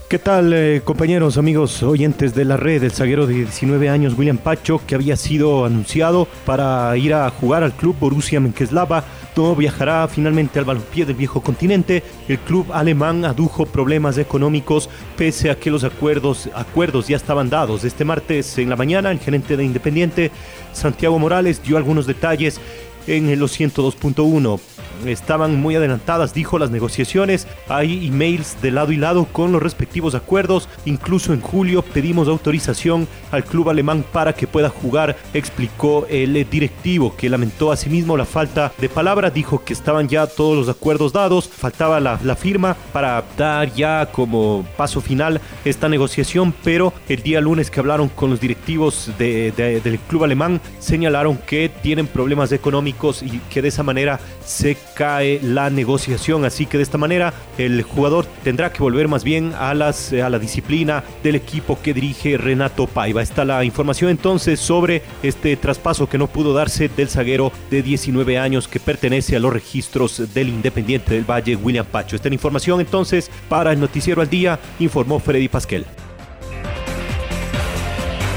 ¿Qué 0.08 0.20
tal 0.20 0.52
eh, 0.52 0.82
compañeros, 0.84 1.36
amigos, 1.36 1.82
oyentes 1.82 2.32
de 2.32 2.44
la 2.44 2.56
red? 2.56 2.84
El 2.84 2.92
zaguero 2.92 3.26
de 3.26 3.34
19 3.34 3.88
años 3.88 4.14
William 4.16 4.38
Pacho, 4.38 4.80
que 4.86 4.94
había 4.94 5.16
sido 5.16 5.64
anunciado 5.64 6.28
para 6.44 6.96
ir 6.96 7.12
a 7.12 7.28
jugar 7.30 7.64
al 7.64 7.72
club 7.72 7.96
Borussia 7.98 8.38
Mönchengladbach, 8.38 9.02
no 9.34 9.56
viajará 9.56 10.06
finalmente 10.06 10.60
al 10.60 10.64
balompié 10.64 11.06
del 11.06 11.16
viejo 11.16 11.40
continente. 11.40 12.04
El 12.28 12.38
club 12.38 12.72
alemán 12.72 13.24
adujo 13.24 13.66
problemas 13.66 14.16
económicos 14.16 14.88
pese 15.16 15.50
a 15.50 15.56
que 15.56 15.72
los 15.72 15.82
acuerdos, 15.82 16.48
acuerdos 16.54 17.08
ya 17.08 17.16
estaban 17.16 17.50
dados. 17.50 17.82
Este 17.82 18.04
martes 18.04 18.58
en 18.58 18.70
la 18.70 18.76
mañana 18.76 19.10
el 19.10 19.18
gerente 19.18 19.56
de 19.56 19.64
Independiente, 19.64 20.30
Santiago 20.72 21.18
Morales, 21.18 21.64
dio 21.64 21.78
algunos 21.78 22.06
detalles 22.06 22.60
en 23.08 23.36
los 23.40 23.58
102.1 23.58 24.60
estaban 25.04 25.56
muy 25.56 25.76
adelantadas, 25.76 26.34
dijo, 26.34 26.58
las 26.58 26.70
negociaciones. 26.70 27.46
Hay 27.68 28.06
emails 28.06 28.56
de 28.62 28.70
lado 28.70 28.92
y 28.92 28.96
lado 28.96 29.26
con 29.26 29.52
los 29.52 29.62
respectivos 29.62 30.14
acuerdos. 30.14 30.68
Incluso 30.84 31.32
en 31.32 31.40
julio 31.40 31.82
pedimos 31.82 32.28
autorización 32.28 33.08
al 33.30 33.44
club 33.44 33.70
alemán 33.70 34.04
para 34.12 34.32
que 34.32 34.46
pueda 34.46 34.68
jugar, 34.68 35.16
explicó 35.34 36.06
el 36.08 36.48
directivo, 36.48 37.14
que 37.16 37.28
lamentó 37.28 37.72
asimismo 37.72 38.16
la 38.16 38.24
falta 38.24 38.72
de 38.78 38.88
palabras. 38.88 39.34
Dijo 39.34 39.64
que 39.64 39.72
estaban 39.72 40.08
ya 40.08 40.26
todos 40.26 40.56
los 40.56 40.68
acuerdos 40.68 41.12
dados, 41.12 41.48
faltaba 41.48 42.00
la, 42.00 42.36
firma 42.36 42.76
para 42.92 43.24
dar 43.36 43.72
ya 43.72 44.10
como 44.12 44.66
paso 44.76 45.00
final 45.00 45.40
esta 45.64 45.88
negociación, 45.88 46.54
pero 46.62 46.92
el 47.08 47.22
día 47.22 47.40
lunes 47.40 47.70
que 47.70 47.80
hablaron 47.80 48.08
con 48.10 48.30
los 48.30 48.40
directivos 48.40 49.10
del 49.18 49.98
club 50.06 50.24
alemán 50.24 50.60
señalaron 50.78 51.38
que 51.38 51.70
tienen 51.82 52.06
problemas 52.06 52.52
económicos 52.52 53.22
y 53.22 53.40
que 53.50 53.62
de 53.62 53.68
esa 53.68 53.82
manera 53.82 54.20
se 54.44 54.76
cae 54.96 55.38
la 55.42 55.70
negociación. 55.70 56.44
Así 56.44 56.66
que 56.66 56.78
de 56.78 56.82
esta 56.82 56.98
manera 56.98 57.34
el 57.58 57.82
jugador 57.82 58.26
tendrá 58.42 58.72
que 58.72 58.82
volver 58.82 59.06
más 59.06 59.22
bien 59.22 59.52
a, 59.58 59.74
las, 59.74 60.12
a 60.12 60.30
la 60.30 60.38
disciplina 60.38 61.04
del 61.22 61.36
equipo 61.36 61.78
que 61.80 61.94
dirige 61.94 62.38
Renato 62.38 62.86
Paiva. 62.86 63.22
Está 63.22 63.44
la 63.44 63.62
información 63.62 64.10
entonces 64.10 64.58
sobre 64.58 65.02
este 65.22 65.56
traspaso 65.56 66.08
que 66.08 66.18
no 66.18 66.26
pudo 66.26 66.54
darse 66.54 66.88
del 66.88 67.08
zaguero 67.08 67.52
de 67.70 67.82
19 67.82 68.38
años 68.38 68.66
que 68.66 68.80
pertenece 68.80 69.36
a 69.36 69.40
los 69.40 69.52
registros 69.52 70.32
del 70.34 70.48
Independiente 70.48 71.14
del 71.14 71.30
Valle, 71.30 71.56
William 71.56 71.86
Pacho. 71.86 72.16
Esta 72.16 72.28
información 72.28 72.80
entonces 72.80 73.30
para 73.48 73.72
el 73.72 73.80
Noticiero 73.80 74.22
al 74.22 74.30
Día, 74.30 74.58
informó 74.78 75.20
Freddy 75.20 75.48
Pasquel. 75.48 75.84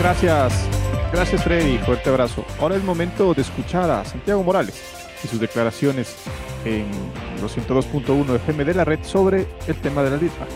Gracias, 0.01 0.53
gracias 1.11 1.43
Freddy, 1.43 1.77
fuerte 1.79 2.09
abrazo. 2.09 2.45
Ahora 2.59 2.75
es 2.75 2.83
momento 2.83 3.33
de 3.33 3.41
escuchar 3.41 3.89
a 3.89 4.05
Santiago 4.05 4.43
Morales 4.43 4.81
y 5.23 5.27
sus 5.27 5.39
declaraciones 5.39 6.15
en 6.65 6.85
los 7.41 7.57
102.1 7.57 8.35
FM 8.35 8.65
de 8.65 8.73
la 8.73 8.85
red 8.85 9.03
sobre 9.03 9.47
el 9.67 9.81
tema 9.81 10.03
del 10.03 10.13
arbitraje. 10.13 10.51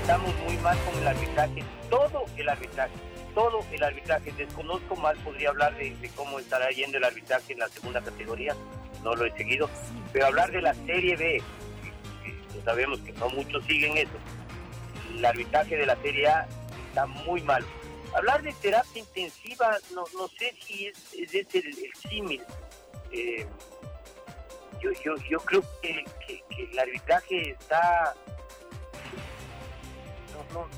Estamos 0.00 0.34
muy 0.46 0.56
mal 0.58 0.76
con 0.84 1.00
el 1.00 1.08
arbitraje, 1.08 1.62
todo 1.90 2.24
el 2.36 2.48
arbitraje, 2.48 2.92
todo 3.34 3.60
el 3.70 3.82
arbitraje. 3.82 4.32
Desconozco 4.32 4.96
mal, 4.96 5.16
podría 5.18 5.50
hablar 5.50 5.76
de, 5.76 5.94
cómo 6.16 6.38
estará 6.38 6.70
yendo 6.70 6.98
el 6.98 7.04
arbitraje 7.04 7.52
en 7.52 7.60
la 7.60 7.68
segunda 7.68 8.00
categoría, 8.00 8.54
no 9.02 9.14
lo 9.14 9.24
he 9.24 9.32
seguido, 9.32 9.68
pero 10.12 10.26
hablar 10.26 10.50
de 10.50 10.62
la 10.62 10.74
Serie 10.74 11.16
B, 11.16 11.42
sabemos 12.64 13.00
que 13.00 13.12
no 13.12 13.28
muchos 13.30 13.64
siguen 13.64 13.96
eso, 13.96 14.12
el 15.16 15.24
arbitraje 15.24 15.76
de 15.76 15.86
la 15.86 15.96
Serie 15.96 16.28
A 16.28 16.46
está 16.88 17.06
muy 17.06 17.42
mal 17.42 17.64
Hablar 18.14 18.42
de 18.42 18.52
terapia 18.52 19.00
intensiva, 19.00 19.78
no, 19.94 20.04
no 20.18 20.28
sé 20.28 20.54
si 20.60 20.86
es, 20.86 21.14
es 21.14 21.54
el, 21.54 21.74
símil. 22.08 22.42
Eh, 23.10 23.46
yo, 24.82 24.90
yo, 25.04 25.14
yo 25.28 25.38
creo 25.38 25.62
que, 25.80 26.04
el 26.58 26.78
arbitraje 26.78 27.50
está... 27.50 28.14
No, 30.52 30.68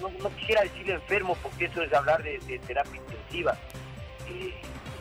no, 0.00 0.18
no, 0.18 0.36
quisiera 0.36 0.62
decir 0.62 0.90
enfermo 0.90 1.36
porque 1.42 1.66
eso 1.66 1.82
es 1.82 1.92
hablar 1.92 2.22
de, 2.22 2.38
terapia 2.66 3.00
intensiva. 3.00 3.56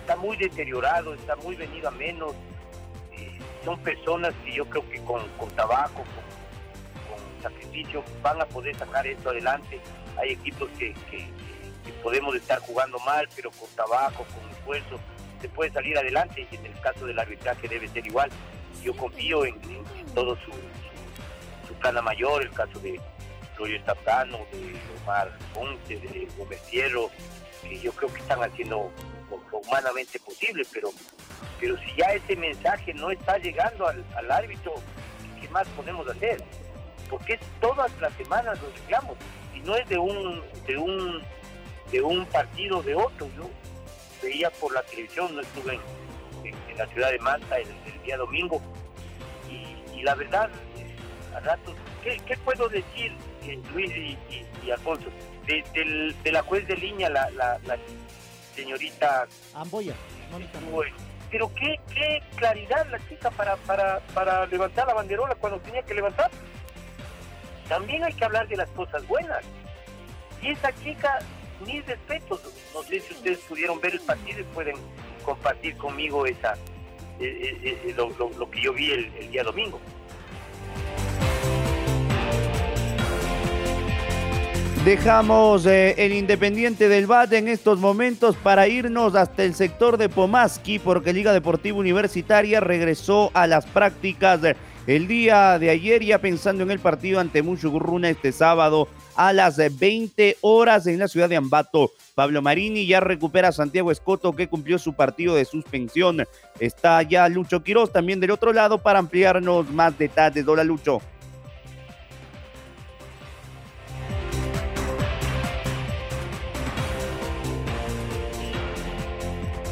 Está 0.01 0.15
muy 0.15 0.37
deteriorado, 0.37 1.13
está 1.13 1.35
muy 1.37 1.55
venido 1.55 1.87
a 1.87 1.91
menos. 1.91 2.33
Son 3.63 3.79
personas 3.81 4.33
que 4.45 4.53
yo 4.53 4.65
creo 4.65 4.89
que 4.89 5.03
con, 5.03 5.27
con 5.37 5.49
trabajo, 5.49 5.95
con, 5.95 7.17
con, 7.17 7.41
sacrificio, 7.41 8.03
van 8.21 8.41
a 8.41 8.45
poder 8.45 8.75
sacar 8.77 9.05
esto 9.05 9.29
adelante. 9.29 9.79
Hay 10.17 10.31
equipos 10.31 10.69
que, 10.77 10.93
que 11.11 11.27
podemos 12.01 12.35
estar 12.35 12.59
jugando 12.59 12.97
mal, 12.99 13.27
pero 13.35 13.51
con 13.51 13.69
trabajo, 13.75 14.25
con 14.25 14.49
esfuerzo, 14.51 14.99
se 15.41 15.49
puede 15.49 15.71
salir 15.71 15.97
adelante 15.97 16.47
y 16.49 16.55
en 16.55 16.65
el 16.65 16.79
caso 16.81 17.05
del 17.05 17.19
arbitraje 17.19 17.67
debe 17.67 17.87
ser 17.87 18.05
igual. 18.05 18.29
Yo 18.83 18.95
confío 18.95 19.45
en, 19.45 19.59
todo 20.13 20.35
su, 20.37 20.51
su, 21.67 21.73
plana 21.75 22.01
mayor, 22.01 22.41
el 22.41 22.51
caso 22.51 22.79
de 22.79 22.99
Gloria 23.55 23.77
Estapano, 23.77 24.39
de 24.51 24.75
Omar 25.03 25.37
Ponce, 25.53 25.97
de 25.97 26.27
Gómez 26.37 26.61
Fierro, 26.69 27.09
que 27.61 27.79
yo 27.79 27.91
creo 27.91 28.13
que 28.13 28.21
están 28.21 28.41
haciendo 28.41 28.91
lo, 29.29 29.57
humanamente 29.59 30.19
posible, 30.19 30.63
pero, 30.73 30.89
pero 31.59 31.77
si 31.79 31.95
ya 31.97 32.13
ese 32.13 32.35
mensaje 32.35 32.93
no 32.93 33.11
está 33.11 33.37
llegando 33.37 33.87
al, 33.87 34.03
al 34.15 34.31
árbitro, 34.31 34.73
¿qué 35.39 35.47
más 35.49 35.67
podemos 35.69 36.07
hacer? 36.07 36.41
Porque 37.09 37.39
todas 37.59 37.91
las 37.99 38.13
semanas 38.13 38.59
los 38.61 38.73
reclamos 38.73 39.17
y 39.53 39.59
no 39.59 39.75
es 39.75 39.87
de 39.89 39.97
un, 39.97 40.41
de 40.65 40.77
un 40.77 41.21
de 41.91 42.01
un 42.01 42.25
partido 42.27 42.81
de 42.81 42.95
otro. 42.95 43.29
Yo 43.35 43.49
veía 44.21 44.49
por 44.51 44.73
la 44.73 44.83
televisión, 44.83 45.35
no 45.35 45.41
estuve 45.41 45.79
en, 46.43 46.77
la 46.77 46.87
ciudad 46.87 47.11
de 47.11 47.19
Manta 47.19 47.57
el, 47.57 47.67
día 48.03 48.17
domingo, 48.17 48.61
y, 49.49 50.01
la 50.01 50.15
verdad, 50.15 50.49
a 51.35 51.39
ratos, 51.41 51.75
¿qué, 52.03 52.37
puedo 52.45 52.69
decir, 52.69 53.13
eh, 53.43 53.61
Luis 53.73 53.91
y, 53.91 54.71
Alfonso? 54.71 55.09
De, 55.45 56.31
la 56.31 56.43
juez 56.43 56.67
de 56.67 56.77
línea, 56.77 57.09
la, 57.09 57.29
la, 57.31 57.59
señorita 58.55 59.27
Amboya, 59.53 59.93
Pero 61.31 61.51
qué, 61.55 61.79
qué 61.93 62.21
claridad 62.35 62.87
la 62.89 62.99
chica 63.07 63.31
para, 63.31 63.55
para, 63.57 63.99
para 64.13 64.45
levantar 64.45 64.87
la 64.87 64.93
banderola 64.93 65.35
cuando 65.35 65.59
tenía 65.59 65.81
que 65.81 65.93
levantar. 65.93 66.29
También 67.67 68.03
hay 68.03 68.13
que 68.13 68.25
hablar 68.25 68.47
de 68.47 68.57
las 68.57 68.69
cosas 68.71 69.05
buenas. 69.07 69.43
Y 70.41 70.49
esa 70.49 70.73
chica 70.83 71.19
mis 71.65 71.85
respetos. 71.85 72.41
No 72.73 72.83
sé 72.83 72.99
si 72.99 73.13
ustedes 73.13 73.39
pudieron 73.39 73.79
ver 73.79 73.93
el 73.93 74.01
partido 74.01 74.39
y 74.39 74.43
pueden 74.43 74.75
compartir 75.23 75.75
conmigo 75.77 76.25
esa 76.25 76.53
eh, 77.19 77.57
eh, 77.63 77.77
eh, 77.85 77.93
lo, 77.97 78.49
que 78.49 78.61
yo 78.61 78.73
vi 78.73 78.91
el, 78.91 79.29
día 79.29 79.43
domingo. 79.43 79.79
Dejamos 84.85 85.65
el 85.65 86.13
Independiente 86.13 86.87
del 86.87 87.05
Valle 87.05 87.37
en 87.37 87.49
estos 87.49 87.79
momentos 87.79 88.37
para 88.37 88.69
irnos 88.69 89.13
hasta 89.13 89.43
el 89.43 89.53
sector 89.53 89.97
de 89.97 90.07
Pomaski 90.07 90.79
porque 90.79 91.11
Liga 91.11 91.33
Deportiva 91.33 91.77
Universitaria 91.77 92.61
regresó 92.61 93.29
a 93.33 93.45
las 93.45 93.65
prácticas 93.65 94.39
el 94.95 95.07
día 95.07 95.59
de 95.59 95.69
ayer 95.69 96.03
ya 96.03 96.17
pensando 96.17 96.63
en 96.63 96.71
el 96.71 96.79
partido 96.79 97.19
ante 97.19 97.43
Mucho 97.43 97.71
este 98.03 98.31
sábado 98.31 98.87
a 99.15 99.33
las 99.33 99.57
20 99.57 100.37
horas 100.41 100.87
en 100.87 100.97
la 100.97 101.07
ciudad 101.07 101.29
de 101.29 101.35
Ambato. 101.35 101.91
Pablo 102.15 102.41
Marini 102.41 102.87
ya 102.87 102.99
recupera 102.99 103.49
a 103.49 103.51
Santiago 103.51 103.91
Escoto 103.91 104.35
que 104.35 104.47
cumplió 104.47 104.79
su 104.79 104.93
partido 104.93 105.35
de 105.35 105.45
suspensión. 105.45 106.25
Está 106.59 107.03
ya 107.03 107.29
Lucho 107.29 107.61
Quiroz 107.61 107.93
también 107.93 108.19
del 108.19 108.31
otro 108.31 108.51
lado 108.51 108.79
para 108.79 108.97
ampliarnos 108.97 109.69
más 109.69 109.95
detalles. 109.95 110.47
Hola 110.47 110.63
Lucho. 110.63 111.03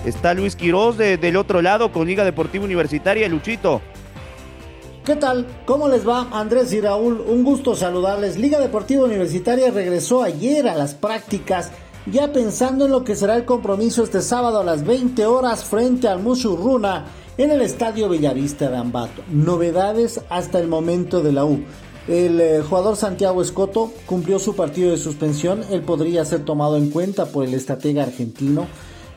Está 0.05 0.35
Luis 0.35 0.55
Quiroz 0.55 0.95
del 0.95 1.37
otro 1.37 1.63
lado 1.63 1.91
con 1.91 2.05
Liga 2.05 2.23
Deportiva 2.23 2.63
Universitaria, 2.63 3.27
Luchito. 3.27 3.81
¿Qué 5.07 5.15
tal? 5.15 5.47
¿Cómo 5.65 5.87
les 5.87 6.05
va? 6.05 6.27
Andrés 6.33 6.73
y 6.73 6.81
Raúl, 6.81 7.23
un 7.25 7.45
gusto 7.45 7.77
saludarles. 7.77 8.37
Liga 8.37 8.59
Deportiva 8.59 9.05
Universitaria 9.05 9.71
regresó 9.71 10.21
ayer 10.21 10.67
a 10.67 10.75
las 10.75 10.95
prácticas, 10.95 11.71
ya 12.07 12.33
pensando 12.33 12.83
en 12.83 12.91
lo 12.91 13.05
que 13.05 13.15
será 13.15 13.37
el 13.37 13.45
compromiso 13.45 14.03
este 14.03 14.21
sábado 14.21 14.59
a 14.59 14.65
las 14.65 14.85
20 14.85 15.25
horas 15.25 15.63
frente 15.63 16.09
al 16.09 16.19
Musurruna 16.19 17.05
en 17.37 17.51
el 17.51 17.61
Estadio 17.61 18.09
Bellavista 18.09 18.69
de 18.69 18.75
Ambato. 18.75 19.23
Novedades 19.31 20.19
hasta 20.27 20.59
el 20.59 20.67
momento 20.67 21.21
de 21.23 21.31
la 21.31 21.45
U. 21.45 21.61
El 22.09 22.41
eh, 22.41 22.61
jugador 22.61 22.97
Santiago 22.97 23.41
Escoto 23.41 23.93
cumplió 24.07 24.39
su 24.39 24.57
partido 24.57 24.91
de 24.91 24.97
suspensión, 24.97 25.63
él 25.71 25.83
podría 25.83 26.25
ser 26.25 26.43
tomado 26.43 26.75
en 26.75 26.89
cuenta 26.89 27.27
por 27.27 27.45
el 27.45 27.53
estratega 27.53 28.03
argentino. 28.03 28.67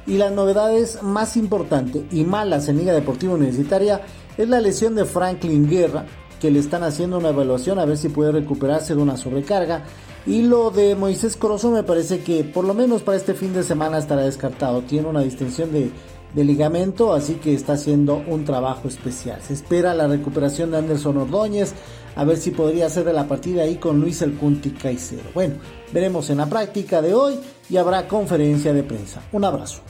Y 0.07 0.17
las 0.17 0.33
novedades 0.33 1.03
más 1.03 1.37
importantes 1.37 2.03
y 2.11 2.25
malas 2.25 2.69
en 2.69 2.79
Liga 2.79 2.93
Deportiva 2.93 3.35
Universitaria 3.35 4.01
es 4.37 4.49
la 4.49 4.61
lesión 4.61 4.95
de 4.95 5.05
Franklin 5.05 5.69
Guerra, 5.69 6.07
que 6.41 6.51
le 6.51 6.59
están 6.59 6.83
haciendo 6.83 7.19
una 7.19 7.29
evaluación 7.29 7.79
a 7.79 7.85
ver 7.85 7.97
si 7.97 8.09
puede 8.09 8.33
recuperarse 8.33 8.95
de 8.95 9.03
una 9.03 9.17
sobrecarga. 9.17 9.85
Y 10.27 10.43
lo 10.43 10.71
de 10.71 10.95
Moisés 10.95 11.37
Corozo 11.37 11.71
me 11.71 11.83
parece 11.83 12.21
que 12.21 12.45
por 12.45 12.65
lo 12.65 12.75
menos 12.75 13.03
para 13.03 13.17
este 13.17 13.35
fin 13.35 13.53
de 13.53 13.63
semana 13.63 13.99
estará 13.99 14.23
descartado. 14.23 14.83
Tiene 14.83 15.09
una 15.09 15.21
distensión 15.21 15.73
de, 15.73 15.91
ligamento, 16.35 17.13
así 17.13 17.35
que 17.35 17.55
está 17.55 17.75
haciendo 17.75 18.23
un 18.27 18.45
trabajo 18.45 18.89
especial. 18.89 19.41
Se 19.43 19.55
espera 19.55 19.95
la 19.95 20.07
recuperación 20.07 20.71
de 20.71 20.79
Anderson 20.79 21.19
Ordóñez, 21.19 21.75
a 22.17 22.25
ver 22.25 22.37
si 22.37 22.51
podría 22.51 22.87
hacer 22.87 23.05
de 23.05 23.13
la 23.13 23.29
partida 23.29 23.63
ahí 23.63 23.77
con 23.77 24.01
Luis 24.01 24.23
El 24.23 24.35
Cunti 24.35 24.71
Caicedo. 24.71 25.31
Bueno, 25.35 25.55
veremos 25.93 26.31
en 26.31 26.39
la 26.39 26.47
práctica 26.47 27.03
de 27.03 27.15
hoy 27.15 27.39
y 27.69 27.77
habrá 27.77 28.07
conferencia 28.09 28.73
de 28.73 28.83
prensa. 28.83 29.23
Un 29.33 29.45
abrazo. 29.45 29.83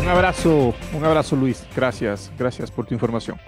Un 0.00 0.08
abrazo, 0.08 0.72
un 0.94 1.04
abrazo 1.04 1.34
Luis, 1.34 1.64
gracias, 1.74 2.30
gracias 2.38 2.70
por 2.70 2.86
tu 2.86 2.94
información. 2.94 3.38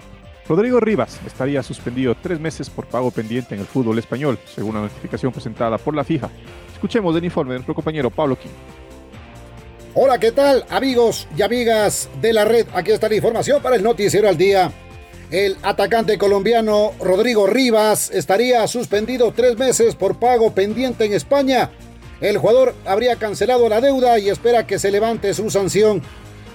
Rodrigo 0.45 0.79
Rivas 0.79 1.19
estaría 1.25 1.61
suspendido 1.63 2.15
tres 2.15 2.39
meses 2.39 2.69
por 2.69 2.87
pago 2.87 3.11
pendiente 3.11 3.53
en 3.53 3.61
el 3.61 3.67
fútbol 3.67 3.97
español, 3.99 4.37
según 4.45 4.75
la 4.75 4.81
notificación 4.81 5.31
presentada 5.31 5.77
por 5.77 5.95
la 5.95 6.03
FIJA. 6.03 6.29
Escuchemos 6.73 7.15
el 7.15 7.23
informe 7.23 7.53
de 7.53 7.59
nuestro 7.59 7.75
compañero 7.75 8.09
Pablo 8.09 8.35
King. 8.35 8.49
Hola, 9.95 10.19
¿qué 10.19 10.31
tal 10.31 10.65
amigos 10.69 11.27
y 11.35 11.41
amigas 11.41 12.09
de 12.21 12.31
la 12.31 12.45
red? 12.45 12.67
Aquí 12.75 12.91
está 12.91 13.09
la 13.09 13.15
información 13.15 13.59
para 13.59 13.75
el 13.75 13.81
noticiero 13.81 14.29
al 14.29 14.37
día. 14.37 14.71
El 15.31 15.57
atacante 15.63 16.19
colombiano 16.19 16.93
Rodrigo 16.99 17.47
Rivas 17.47 18.11
estaría 18.11 18.67
suspendido 18.67 19.33
tres 19.35 19.57
meses 19.57 19.95
por 19.95 20.19
pago 20.19 20.53
pendiente 20.53 21.05
en 21.05 21.13
España. 21.13 21.71
El 22.21 22.37
jugador 22.37 22.75
habría 22.85 23.15
cancelado 23.15 23.67
la 23.67 23.81
deuda 23.81 24.19
y 24.19 24.29
espera 24.29 24.67
que 24.67 24.77
se 24.77 24.91
levante 24.91 25.33
su 25.33 25.49
sanción. 25.49 26.03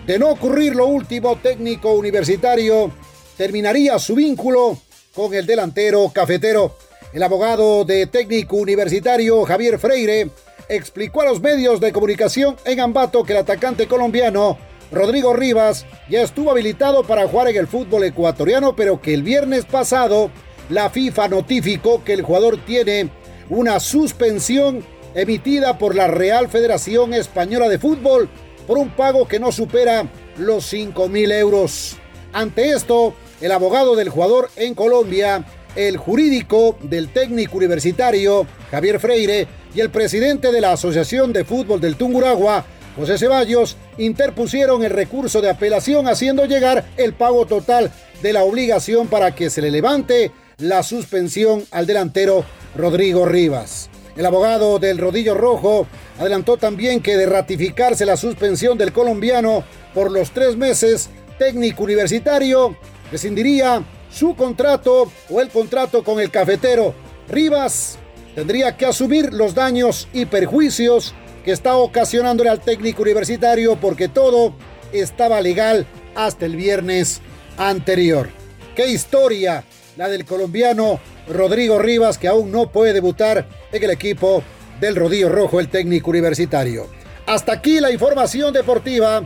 De 0.07 0.17
no 0.17 0.29
ocurrir 0.29 0.77
lo 0.77 0.87
último, 0.87 1.35
técnico 1.35 1.93
universitario 1.93 2.93
terminaría 3.37 3.99
su 3.99 4.15
vínculo 4.15 4.79
con 5.13 5.35
el 5.35 5.45
delantero 5.45 6.09
cafetero. 6.15 6.77
El 7.13 7.23
abogado 7.25 7.85
de 7.85 8.07
técnico 8.07 8.57
universitario 8.57 9.45
Javier 9.45 9.81
Freire 9.81 10.31
explicó 10.69 11.23
a 11.23 11.27
los 11.27 11.41
medios 11.41 11.81
de 11.81 11.93
comunicación 11.93 12.57
en 12.65 12.81
Ambato 12.81 13.25
que 13.25 13.33
el 13.33 13.41
atacante 13.41 13.87
colombiano 13.87 14.59
Rodrigo 14.91 15.35
Rivas 15.35 15.87
ya 16.09 16.23
estuvo 16.23 16.51
habilitado 16.51 17.05
para 17.05 17.27
jugar 17.27 17.49
en 17.49 17.57
el 17.57 17.67
fútbol 17.67 18.05
ecuatoriano, 18.05 18.77
pero 18.77 19.01
que 19.01 19.15
el 19.15 19.23
viernes 19.23 19.65
pasado 19.65 20.31
la 20.69 20.91
FIFA 20.91 21.29
notificó 21.29 22.05
que 22.05 22.13
el 22.13 22.23
jugador 22.23 22.65
tiene 22.65 23.11
una 23.51 23.81
suspensión 23.81 24.85
emitida 25.15 25.79
por 25.79 25.95
la 25.95 26.09
Real 26.09 26.49
Federación 26.49 27.15
Española 27.15 27.69
de 27.69 27.79
Fútbol 27.79 28.29
por 28.67 28.79
un 28.79 28.91
pago 28.91 29.29
que 29.29 29.39
no 29.39 29.53
supera 29.53 30.07
los 30.39 30.65
5 30.67 31.09
mil 31.09 31.31
euros. 31.33 31.97
Ante 32.33 32.71
esto, 32.71 33.15
el 33.41 33.53
abogado 33.53 33.95
del 33.95 34.09
jugador 34.09 34.51
en 34.57 34.75
Colombia, 34.75 35.45
el 35.77 35.97
jurídico 35.97 36.77
del 36.83 37.09
técnico 37.09 37.57
universitario, 37.59 38.47
Javier 38.71 38.99
Freire, 38.99 39.47
y 39.75 39.81
el 39.81 39.91
presidente 39.91 40.53
de 40.53 40.61
la 40.61 40.73
Asociación 40.73 41.33
de 41.33 41.45
Fútbol 41.45 41.81
del 41.81 41.97
Tunguragua, 41.97 42.65
José 42.97 43.19
Ceballos, 43.19 43.77
interpusieron 43.99 44.85
el 44.85 44.91
recurso 44.91 45.41
de 45.41 45.51
apelación 45.51 46.07
haciendo 46.07 46.45
llegar 46.45 46.85
el 46.97 47.13
pago 47.13 47.47
total 47.47 47.91
de 48.23 48.33
la 48.33 48.45
obligación 48.45 49.09
para 49.09 49.35
que 49.35 49.51
se 49.51 49.61
le 49.61 49.71
levante 49.71 50.31
la 50.59 50.83
suspensión 50.83 51.65
al 51.73 51.87
delantero 51.87 52.45
Rodrigo 52.77 53.27
Rivas. 53.27 53.91
El 54.17 54.27
abogado 54.27 54.79
del 54.79 54.99
Rodillo 54.99 55.35
Rojo 55.35 55.89
adelantó 56.21 56.57
también 56.57 57.01
que 57.01 57.17
de 57.17 57.27
ratificarse 57.27 58.07
la 58.07 58.17
suspensión 58.17 58.79
del 58.79 58.93
colombiano 58.93 59.65
por 59.93 60.13
los 60.13 60.31
tres 60.31 60.57
meses, 60.57 61.11
técnico 61.37 61.83
universitario 61.83 62.77
rescindiría 63.11 63.83
su 64.09 64.37
contrato 64.37 65.11
o 65.29 65.41
el 65.41 65.49
contrato 65.49 66.05
con 66.05 66.21
el 66.21 66.31
cafetero. 66.31 66.95
Rivas 67.29 67.99
tendría 68.35 68.77
que 68.77 68.87
asumir 68.87 69.33
los 69.33 69.55
daños 69.55 70.09
y 70.13 70.27
perjuicios 70.27 71.15
que 71.45 71.53
está 71.53 71.77
ocasionándole 71.77 72.51
al 72.51 72.61
técnico 72.61 73.03
universitario 73.03 73.77
porque 73.77 74.09
todo 74.09 74.55
estaba 74.93 75.41
legal 75.41 75.87
hasta 76.15 76.47
el 76.47 76.57
viernes 76.57 77.21
anterior. 77.57 78.29
¡Qué 78.75 78.89
historia 78.89 79.65
la 79.97 80.09
del 80.09 80.25
colombiano 80.25 81.01
Rodrigo 81.29 81.79
Rivas 81.79 82.19
que 82.19 82.29
aún 82.29 82.51
no 82.51 82.71
puede 82.71 82.93
debutar 82.93 83.47
en 83.73 83.83
el 83.83 83.91
equipo 83.91 84.43
del 84.81 84.97
Rodillo 84.97 85.29
Rojo, 85.29 85.61
el 85.61 85.69
técnico 85.69 86.11
universitario. 86.11 86.89
Hasta 87.27 87.53
aquí 87.53 87.81
la 87.81 87.91
información 87.91 88.53
deportiva, 88.53 89.23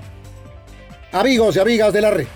amigos 1.12 1.56
y 1.56 1.58
amigas 1.58 1.92
de 1.92 2.00
la 2.00 2.10
red. 2.10 2.26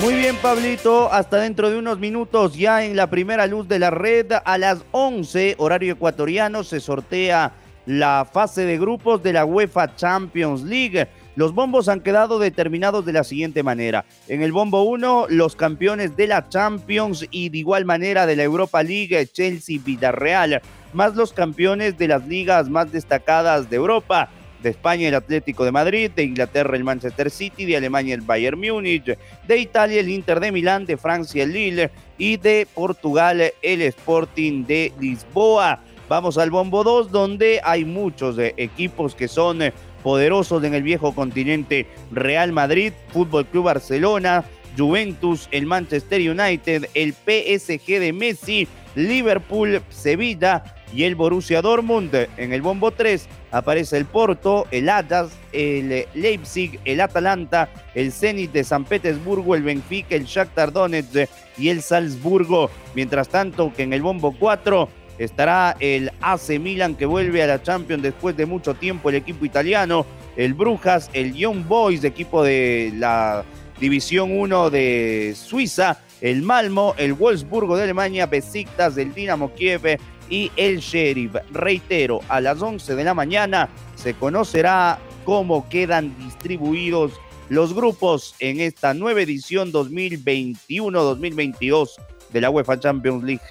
Muy 0.00 0.14
bien, 0.14 0.36
Pablito. 0.36 1.12
Hasta 1.12 1.38
dentro 1.38 1.70
de 1.70 1.76
unos 1.76 1.98
minutos, 1.98 2.54
ya 2.54 2.84
en 2.84 2.94
la 2.94 3.10
primera 3.10 3.48
luz 3.48 3.66
de 3.66 3.80
la 3.80 3.90
red, 3.90 4.30
a 4.44 4.56
las 4.56 4.84
11, 4.92 5.56
horario 5.58 5.94
ecuatoriano, 5.94 6.62
se 6.62 6.78
sortea 6.78 7.52
la 7.84 8.24
fase 8.30 8.64
de 8.64 8.78
grupos 8.78 9.24
de 9.24 9.32
la 9.32 9.44
UEFA 9.44 9.96
Champions 9.96 10.62
League. 10.62 11.08
Los 11.34 11.52
bombos 11.52 11.88
han 11.88 12.00
quedado 12.00 12.38
determinados 12.38 13.04
de 13.06 13.12
la 13.12 13.24
siguiente 13.24 13.64
manera. 13.64 14.04
En 14.28 14.42
el 14.42 14.52
bombo 14.52 14.84
1, 14.84 15.26
los 15.30 15.56
campeones 15.56 16.16
de 16.16 16.28
la 16.28 16.48
Champions 16.48 17.26
y 17.32 17.48
de 17.48 17.58
igual 17.58 17.84
manera 17.84 18.24
de 18.26 18.36
la 18.36 18.44
Europa 18.44 18.84
League, 18.84 19.26
Chelsea 19.32 19.80
Villarreal, 19.84 20.62
más 20.92 21.16
los 21.16 21.32
campeones 21.32 21.98
de 21.98 22.06
las 22.06 22.24
ligas 22.28 22.68
más 22.68 22.92
destacadas 22.92 23.68
de 23.68 23.76
Europa. 23.76 24.30
De 24.62 24.70
España 24.70 25.08
el 25.08 25.14
Atlético 25.14 25.64
de 25.64 25.72
Madrid, 25.72 26.10
de 26.10 26.24
Inglaterra 26.24 26.76
el 26.76 26.84
Manchester 26.84 27.30
City, 27.30 27.64
de 27.64 27.76
Alemania 27.76 28.14
el 28.14 28.22
Bayern 28.22 28.58
Múnich, 28.58 29.16
de 29.46 29.58
Italia 29.58 30.00
el 30.00 30.08
Inter 30.08 30.40
de 30.40 30.52
Milán, 30.52 30.84
de 30.84 30.96
Francia 30.96 31.44
el 31.44 31.52
Lille 31.52 31.90
y 32.16 32.36
de 32.36 32.66
Portugal 32.74 33.52
el 33.62 33.82
Sporting 33.82 34.64
de 34.64 34.92
Lisboa. 35.00 35.80
Vamos 36.08 36.38
al 36.38 36.50
bombo 36.50 36.84
2 36.84 37.12
donde 37.12 37.60
hay 37.62 37.84
muchos 37.84 38.38
eh, 38.38 38.54
equipos 38.56 39.14
que 39.14 39.28
son 39.28 39.60
eh, 39.60 39.72
poderosos 40.02 40.64
en 40.64 40.74
el 40.74 40.82
viejo 40.82 41.14
continente. 41.14 41.86
Real 42.10 42.52
Madrid, 42.52 42.92
Fútbol 43.12 43.46
Club 43.46 43.64
Barcelona, 43.64 44.44
Juventus, 44.76 45.48
el 45.50 45.66
Manchester 45.66 46.20
United, 46.30 46.88
el 46.94 47.12
PSG 47.12 48.00
de 48.00 48.12
Messi, 48.12 48.68
Liverpool, 48.94 49.82
Sevilla 49.90 50.62
y 50.92 51.04
el 51.04 51.14
Borussia 51.14 51.62
Dortmund. 51.62 52.14
En 52.36 52.52
el 52.52 52.62
bombo 52.62 52.90
3 52.90 53.28
aparece 53.50 53.96
el 53.96 54.04
Porto, 54.04 54.66
el 54.70 54.88
Ajax, 54.88 55.32
el 55.52 56.06
Leipzig, 56.14 56.78
el 56.84 57.00
Atalanta, 57.00 57.68
el 57.94 58.12
Zenit 58.12 58.52
de 58.52 58.64
San 58.64 58.84
Petersburgo, 58.84 59.54
el 59.54 59.62
Benfica, 59.62 60.14
el 60.14 60.24
Shakhtar 60.24 60.72
Donetsk 60.72 61.28
y 61.56 61.68
el 61.68 61.82
Salzburgo. 61.82 62.70
Mientras 62.94 63.28
tanto 63.28 63.72
que 63.74 63.82
en 63.82 63.92
el 63.92 64.02
bombo 64.02 64.34
4 64.38 64.88
estará 65.18 65.76
el 65.80 66.12
AC 66.20 66.60
Milan 66.60 66.94
que 66.94 67.06
vuelve 67.06 67.42
a 67.42 67.46
la 67.46 67.62
Champions 67.62 68.02
después 68.02 68.36
de 68.36 68.46
mucho 68.46 68.74
tiempo 68.74 69.08
el 69.08 69.16
equipo 69.16 69.44
italiano, 69.44 70.06
el 70.36 70.54
Brujas, 70.54 71.10
el 71.12 71.34
Young 71.34 71.66
Boys, 71.66 72.04
equipo 72.04 72.44
de 72.44 72.92
la 72.94 73.44
División 73.80 74.38
1 74.38 74.70
de 74.70 75.34
Suiza, 75.36 76.00
el 76.20 76.42
Malmo, 76.42 76.94
el 76.96 77.14
Wolfsburgo 77.14 77.76
de 77.76 77.84
Alemania, 77.84 78.26
Besiktas 78.26 78.94
del 78.94 79.14
Dinamo 79.14 79.52
Kiev 79.54 79.98
y 80.28 80.52
el 80.56 80.80
Sheriff. 80.80 81.36
Reitero, 81.52 82.20
a 82.28 82.40
las 82.40 82.60
11 82.62 82.94
de 82.94 83.04
la 83.04 83.12
mañana 83.14 83.68
se 83.96 84.14
conocerá 84.14 84.98
cómo 85.24 85.68
quedan 85.68 86.16
distribuidos 86.18 87.12
los 87.48 87.74
grupos 87.74 88.36
en 88.40 88.60
esta 88.60 88.94
nueva 88.94 89.22
edición 89.22 89.72
2021-2022 89.72 91.90
de 92.32 92.40
la 92.40 92.50
UEFA 92.50 92.78
Champions 92.78 93.24
League. 93.24 93.42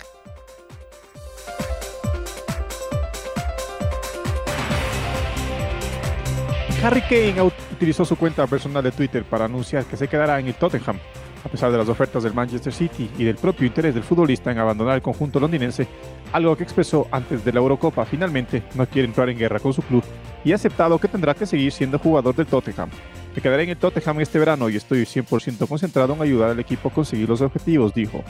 Harry 6.83 7.01
Kane 7.01 7.51
utilizó 7.71 8.05
su 8.05 8.15
cuenta 8.15 8.45
personal 8.45 8.83
de 8.83 8.91
Twitter 8.91 9.23
para 9.23 9.45
anunciar 9.45 9.83
que 9.85 9.97
se 9.97 10.07
quedará 10.07 10.39
en 10.39 10.45
el 10.47 10.53
Tottenham. 10.53 10.99
A 11.47 11.49
pesar 11.49 11.71
de 11.71 11.77
las 11.77 11.87
ofertas 11.87 12.23
del 12.23 12.33
Manchester 12.33 12.73
City 12.73 13.09
y 13.17 13.23
del 13.23 13.37
propio 13.37 13.65
interés 13.65 13.93
del 13.93 14.03
futbolista 14.03 14.51
en 14.51 14.57
abandonar 14.57 14.95
el 14.95 15.01
conjunto 15.01 15.39
londinense, 15.39 15.87
algo 16.33 16.57
que 16.57 16.63
expresó 16.63 17.07
antes 17.09 17.45
de 17.45 17.53
la 17.53 17.59
Eurocopa, 17.59 18.03
finalmente 18.03 18.63
no 18.75 18.85
quiere 18.85 19.07
entrar 19.07 19.29
en 19.29 19.37
guerra 19.37 19.61
con 19.61 19.71
su 19.71 19.81
club 19.81 20.03
y 20.43 20.51
ha 20.51 20.55
aceptado 20.55 20.99
que 20.99 21.07
tendrá 21.07 21.33
que 21.33 21.45
seguir 21.45 21.71
siendo 21.71 21.99
jugador 21.99 22.35
del 22.35 22.47
Tottenham. 22.47 22.89
Me 23.33 23.41
quedaré 23.41 23.63
en 23.63 23.69
el 23.69 23.77
Tottenham 23.77 24.19
este 24.19 24.39
verano 24.39 24.67
y 24.67 24.75
estoy 24.75 25.03
100% 25.03 25.65
concentrado 25.69 26.15
en 26.15 26.21
ayudar 26.21 26.49
al 26.49 26.59
equipo 26.59 26.89
a 26.89 26.91
conseguir 26.91 27.29
los 27.29 27.39
objetivos, 27.39 27.93
dijo. 27.93 28.25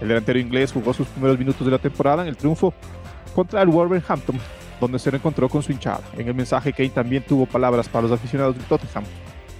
El 0.00 0.06
delantero 0.06 0.38
inglés 0.38 0.70
jugó 0.70 0.94
sus 0.94 1.08
primeros 1.08 1.40
minutos 1.40 1.66
de 1.66 1.72
la 1.72 1.78
temporada 1.78 2.22
en 2.22 2.28
el 2.28 2.36
triunfo 2.36 2.72
contra 3.34 3.62
el 3.62 3.68
Wolverhampton 3.68 4.38
donde 4.80 5.00
se 5.00 5.10
reencontró 5.10 5.48
con 5.48 5.62
su 5.62 5.72
hinchada. 5.72 6.02
En 6.16 6.28
el 6.28 6.34
mensaje, 6.34 6.72
Kane 6.72 6.90
también 6.90 7.24
tuvo 7.24 7.46
palabras 7.46 7.88
para 7.88 8.02
los 8.02 8.12
aficionados 8.12 8.56
del 8.56 8.64
Tottenham. 8.64 9.04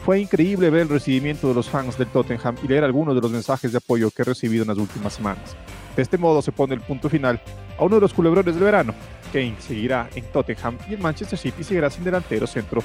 Fue 0.04 0.18
increíble 0.18 0.70
ver 0.70 0.82
el 0.82 0.88
recibimiento 0.88 1.48
de 1.48 1.54
los 1.54 1.68
fans 1.68 1.98
del 1.98 2.08
Tottenham 2.08 2.56
y 2.62 2.68
leer 2.68 2.84
algunos 2.84 3.14
de 3.14 3.20
los 3.20 3.30
mensajes 3.30 3.72
de 3.72 3.78
apoyo 3.78 4.10
que 4.10 4.22
he 4.22 4.24
recibido 4.24 4.62
en 4.62 4.68
las 4.68 4.78
últimas 4.78 5.12
semanas. 5.12 5.54
De 5.94 6.02
este 6.02 6.16
modo 6.16 6.40
se 6.40 6.52
pone 6.52 6.74
el 6.74 6.80
punto 6.80 7.10
final 7.10 7.40
a 7.78 7.84
uno 7.84 7.96
de 7.96 8.00
los 8.00 8.14
culebrones 8.14 8.54
del 8.54 8.64
verano. 8.64 8.94
Kane 9.32 9.56
seguirá 9.58 10.08
en 10.14 10.24
Tottenham 10.24 10.78
y 10.88 10.94
el 10.94 11.00
Manchester 11.00 11.38
City 11.38 11.62
seguirá 11.62 11.90
sin 11.90 12.04
delantero 12.04 12.46
centro 12.46 12.82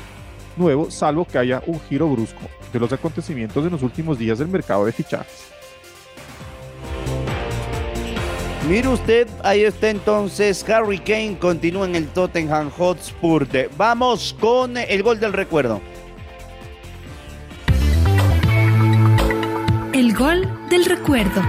nuevo, 0.57 0.91
salvo 0.91 1.25
que 1.25 1.37
haya 1.37 1.61
un 1.65 1.79
giro 1.81 2.07
brusco 2.09 2.41
de 2.71 2.79
los 2.79 2.91
acontecimientos 2.91 3.63
de 3.63 3.69
los 3.69 3.81
últimos 3.81 4.19
días 4.19 4.39
del 4.39 4.47
mercado 4.49 4.85
de 4.85 4.91
fichajes. 4.91 5.47
Mire 8.67 8.87
usted, 8.87 9.27
ahí 9.43 9.63
está 9.63 9.89
entonces 9.89 10.67
Harry 10.67 10.97
Kane, 10.97 11.37
continúa 11.39 11.85
en 11.85 11.95
el 11.95 12.07
Tottenham 12.07 12.71
Hotspur. 12.71 13.47
Vamos 13.77 14.35
con 14.39 14.75
el 14.75 15.03
gol 15.03 15.19
del 15.19 15.33
recuerdo. 15.33 15.81
El 19.95 20.13
gol 20.13 20.45
del 20.69 20.83
recuerdo. 20.83 21.41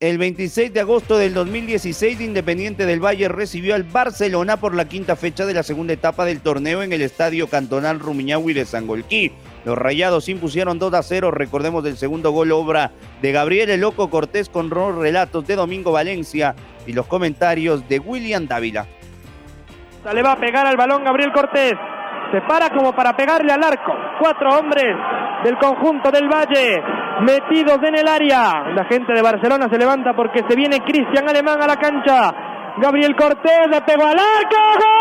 El 0.00 0.16
26 0.16 0.72
de 0.72 0.80
agosto 0.80 1.18
del 1.18 1.34
2016, 1.34 2.18
Independiente 2.22 2.86
del 2.86 3.04
Valle 3.04 3.28
recibió 3.28 3.74
al 3.74 3.82
Barcelona 3.82 4.56
por 4.56 4.74
la 4.74 4.88
quinta 4.88 5.16
fecha 5.16 5.44
de 5.44 5.52
la 5.52 5.62
segunda 5.62 5.92
etapa 5.92 6.24
del 6.24 6.40
torneo 6.40 6.82
en 6.82 6.94
el 6.94 7.02
Estadio 7.02 7.46
Cantonal 7.48 8.00
Rumiñahui 8.00 8.54
de 8.54 8.64
Sangolquí. 8.64 9.32
Los 9.66 9.76
rayados 9.76 10.30
impusieron 10.30 10.78
2 10.78 10.94
a 10.94 11.02
0. 11.02 11.30
Recordemos 11.30 11.84
del 11.84 11.98
segundo 11.98 12.30
gol, 12.30 12.52
obra 12.52 12.92
de 13.20 13.32
Gabriel 13.32 13.68
El 13.68 13.82
Loco 13.82 14.08
Cortés 14.08 14.48
con 14.48 14.70
los 14.70 14.94
relatos 14.94 15.46
de 15.46 15.56
Domingo 15.56 15.92
Valencia 15.92 16.54
y 16.86 16.94
los 16.94 17.06
comentarios 17.06 17.86
de 17.86 17.98
William 17.98 18.46
Dávila. 18.46 18.86
Le 20.14 20.22
va 20.22 20.32
a 20.32 20.40
pegar 20.40 20.66
al 20.66 20.78
balón 20.78 21.04
Gabriel 21.04 21.32
Cortés. 21.32 21.74
Se 22.32 22.40
para 22.42 22.70
como 22.70 22.92
para 22.92 23.14
pegarle 23.14 23.52
al 23.52 23.62
arco. 23.62 23.94
Cuatro 24.18 24.58
hombres 24.58 24.94
del 25.44 25.56
conjunto 25.56 26.10
del 26.10 26.28
Valle 26.28 26.82
metidos 27.20 27.78
en 27.82 27.96
el 27.96 28.08
área. 28.08 28.64
La 28.74 28.84
gente 28.84 29.12
de 29.12 29.22
Barcelona 29.22 29.68
se 29.70 29.78
levanta 29.78 30.14
porque 30.14 30.42
se 30.48 30.56
viene 30.56 30.80
Cristian 30.80 31.28
Alemán 31.28 31.62
a 31.62 31.66
la 31.66 31.76
cancha. 31.76 32.32
Gabriel 32.76 33.16
Cortés 33.16 33.66
le 33.70 33.80
pegó 33.82 34.04
al 34.04 34.18
arco. 34.18 34.56
¡Gol! 34.78 34.97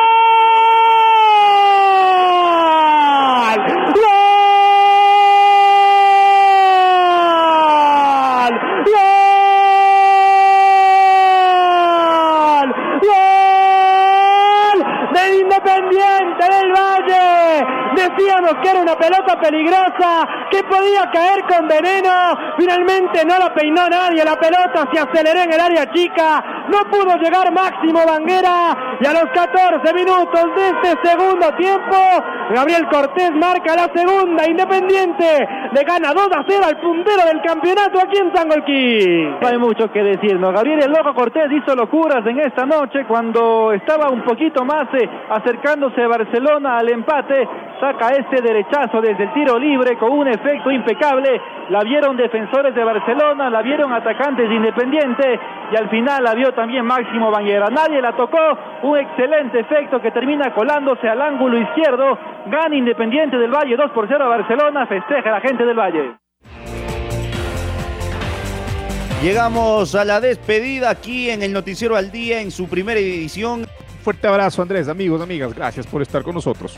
Peligrosa, 19.39 20.28
que 20.52 20.63
podía 20.63 21.10
caer 21.12 21.43
con 21.43 21.67
veneno. 21.67 22.12
Finalmente 22.58 23.26
no 23.26 23.38
la 23.38 23.54
peinó 23.54 23.88
nadie. 23.89 24.23
La 24.23 24.36
pelota 24.36 24.88
se 24.91 25.00
aceleró 25.00 25.41
en 25.41 25.54
el 25.54 25.60
área 25.60 25.91
chica. 25.91 26.43
No 26.69 26.89
pudo 26.89 27.15
llegar 27.17 27.52
Máximo 27.52 28.06
Banguera. 28.06 28.97
Y 29.00 29.06
a 29.06 29.13
los 29.13 29.26
14 29.34 29.93
minutos 29.93 30.56
de 30.56 30.67
este 30.69 31.10
segundo 31.10 31.54
tiempo, 31.56 31.95
Gabriel 32.54 32.88
Cortés 32.89 33.32
marca 33.34 33.76
la 33.76 33.89
segunda. 33.93 34.47
Independiente 34.47 35.47
le 35.71 35.84
gana 35.84 36.13
2 36.13 36.28
a 36.36 36.45
0 36.47 36.63
al 36.65 36.80
puntero 36.80 37.26
del 37.26 37.41
campeonato 37.41 38.00
aquí 38.00 38.17
en 38.17 38.36
Sangolquí. 38.36 39.38
No 39.41 39.47
hay 39.47 39.58
mucho 39.58 39.91
que 39.91 40.04
decir, 40.04 40.39
¿no? 40.39 40.52
Gabriel 40.52 40.84
el 40.84 40.91
Loco 40.91 41.13
Cortés 41.13 41.52
hizo 41.52 41.76
locuras 41.76 42.26
en 42.26 42.39
esta 42.39 42.65
noche 42.65 43.06
cuando 43.08 43.71
estaba 43.73 44.10
un 44.10 44.23
poquito 44.23 44.65
más 44.65 44.88
eh, 44.93 45.10
acercándose 45.30 46.06
Barcelona 46.08 46.78
al 46.78 46.89
empate 46.89 47.47
saca 47.79 48.09
este 48.09 48.41
derechazo 48.41 49.01
desde 49.01 49.23
el 49.23 49.33
tiro 49.33 49.57
libre 49.57 49.97
con 49.97 50.11
un 50.11 50.27
efecto 50.27 50.71
impecable. 50.71 51.41
La 51.69 51.81
vieron 51.81 52.17
defensores 52.17 52.73
de 52.73 52.83
Barcelona, 52.83 53.49
la 53.49 53.61
vieron 53.61 53.93
atacantes 53.93 54.49
de 54.49 54.55
Independiente 54.55 55.39
y 55.71 55.75
al 55.75 55.89
final 55.89 56.23
la 56.23 56.33
vio 56.33 56.53
también 56.53 56.85
Máximo 56.85 57.31
Banguera. 57.31 57.67
Nadie 57.69 58.01
la 58.01 58.13
tocó, 58.15 58.37
un 58.83 58.97
excelente 58.97 59.59
efecto 59.59 60.01
que 60.01 60.11
termina 60.11 60.53
colándose 60.53 61.07
al 61.07 61.21
ángulo 61.21 61.57
izquierdo. 61.57 62.17
Gana 62.47 62.75
Independiente 62.75 63.37
del 63.37 63.51
Valle 63.51 63.75
2 63.75 63.91
por 63.91 64.07
0 64.07 64.23
a 64.23 64.27
Barcelona, 64.27 64.87
festeja 64.87 65.29
la 65.31 65.41
gente 65.41 65.65
del 65.65 65.77
Valle. 65.77 66.17
Llegamos 69.21 69.95
a 69.95 70.05
la 70.05 70.21
despedida 70.21 70.91
aquí 70.91 71.31
en 71.31 71.41
el 71.41 71.51
Noticiero 71.51 71.95
al 71.95 72.11
Día 72.11 72.39
en 72.39 72.51
su 72.51 72.67
primera 72.67 72.99
edición. 72.99 73.65
Fuerte 74.03 74.27
abrazo 74.27 74.61
Andrés, 74.61 74.87
amigos, 74.87 75.21
amigas, 75.21 75.53
gracias 75.53 75.87
por 75.87 76.01
estar 76.01 76.21
con 76.21 76.35
nosotros. 76.35 76.77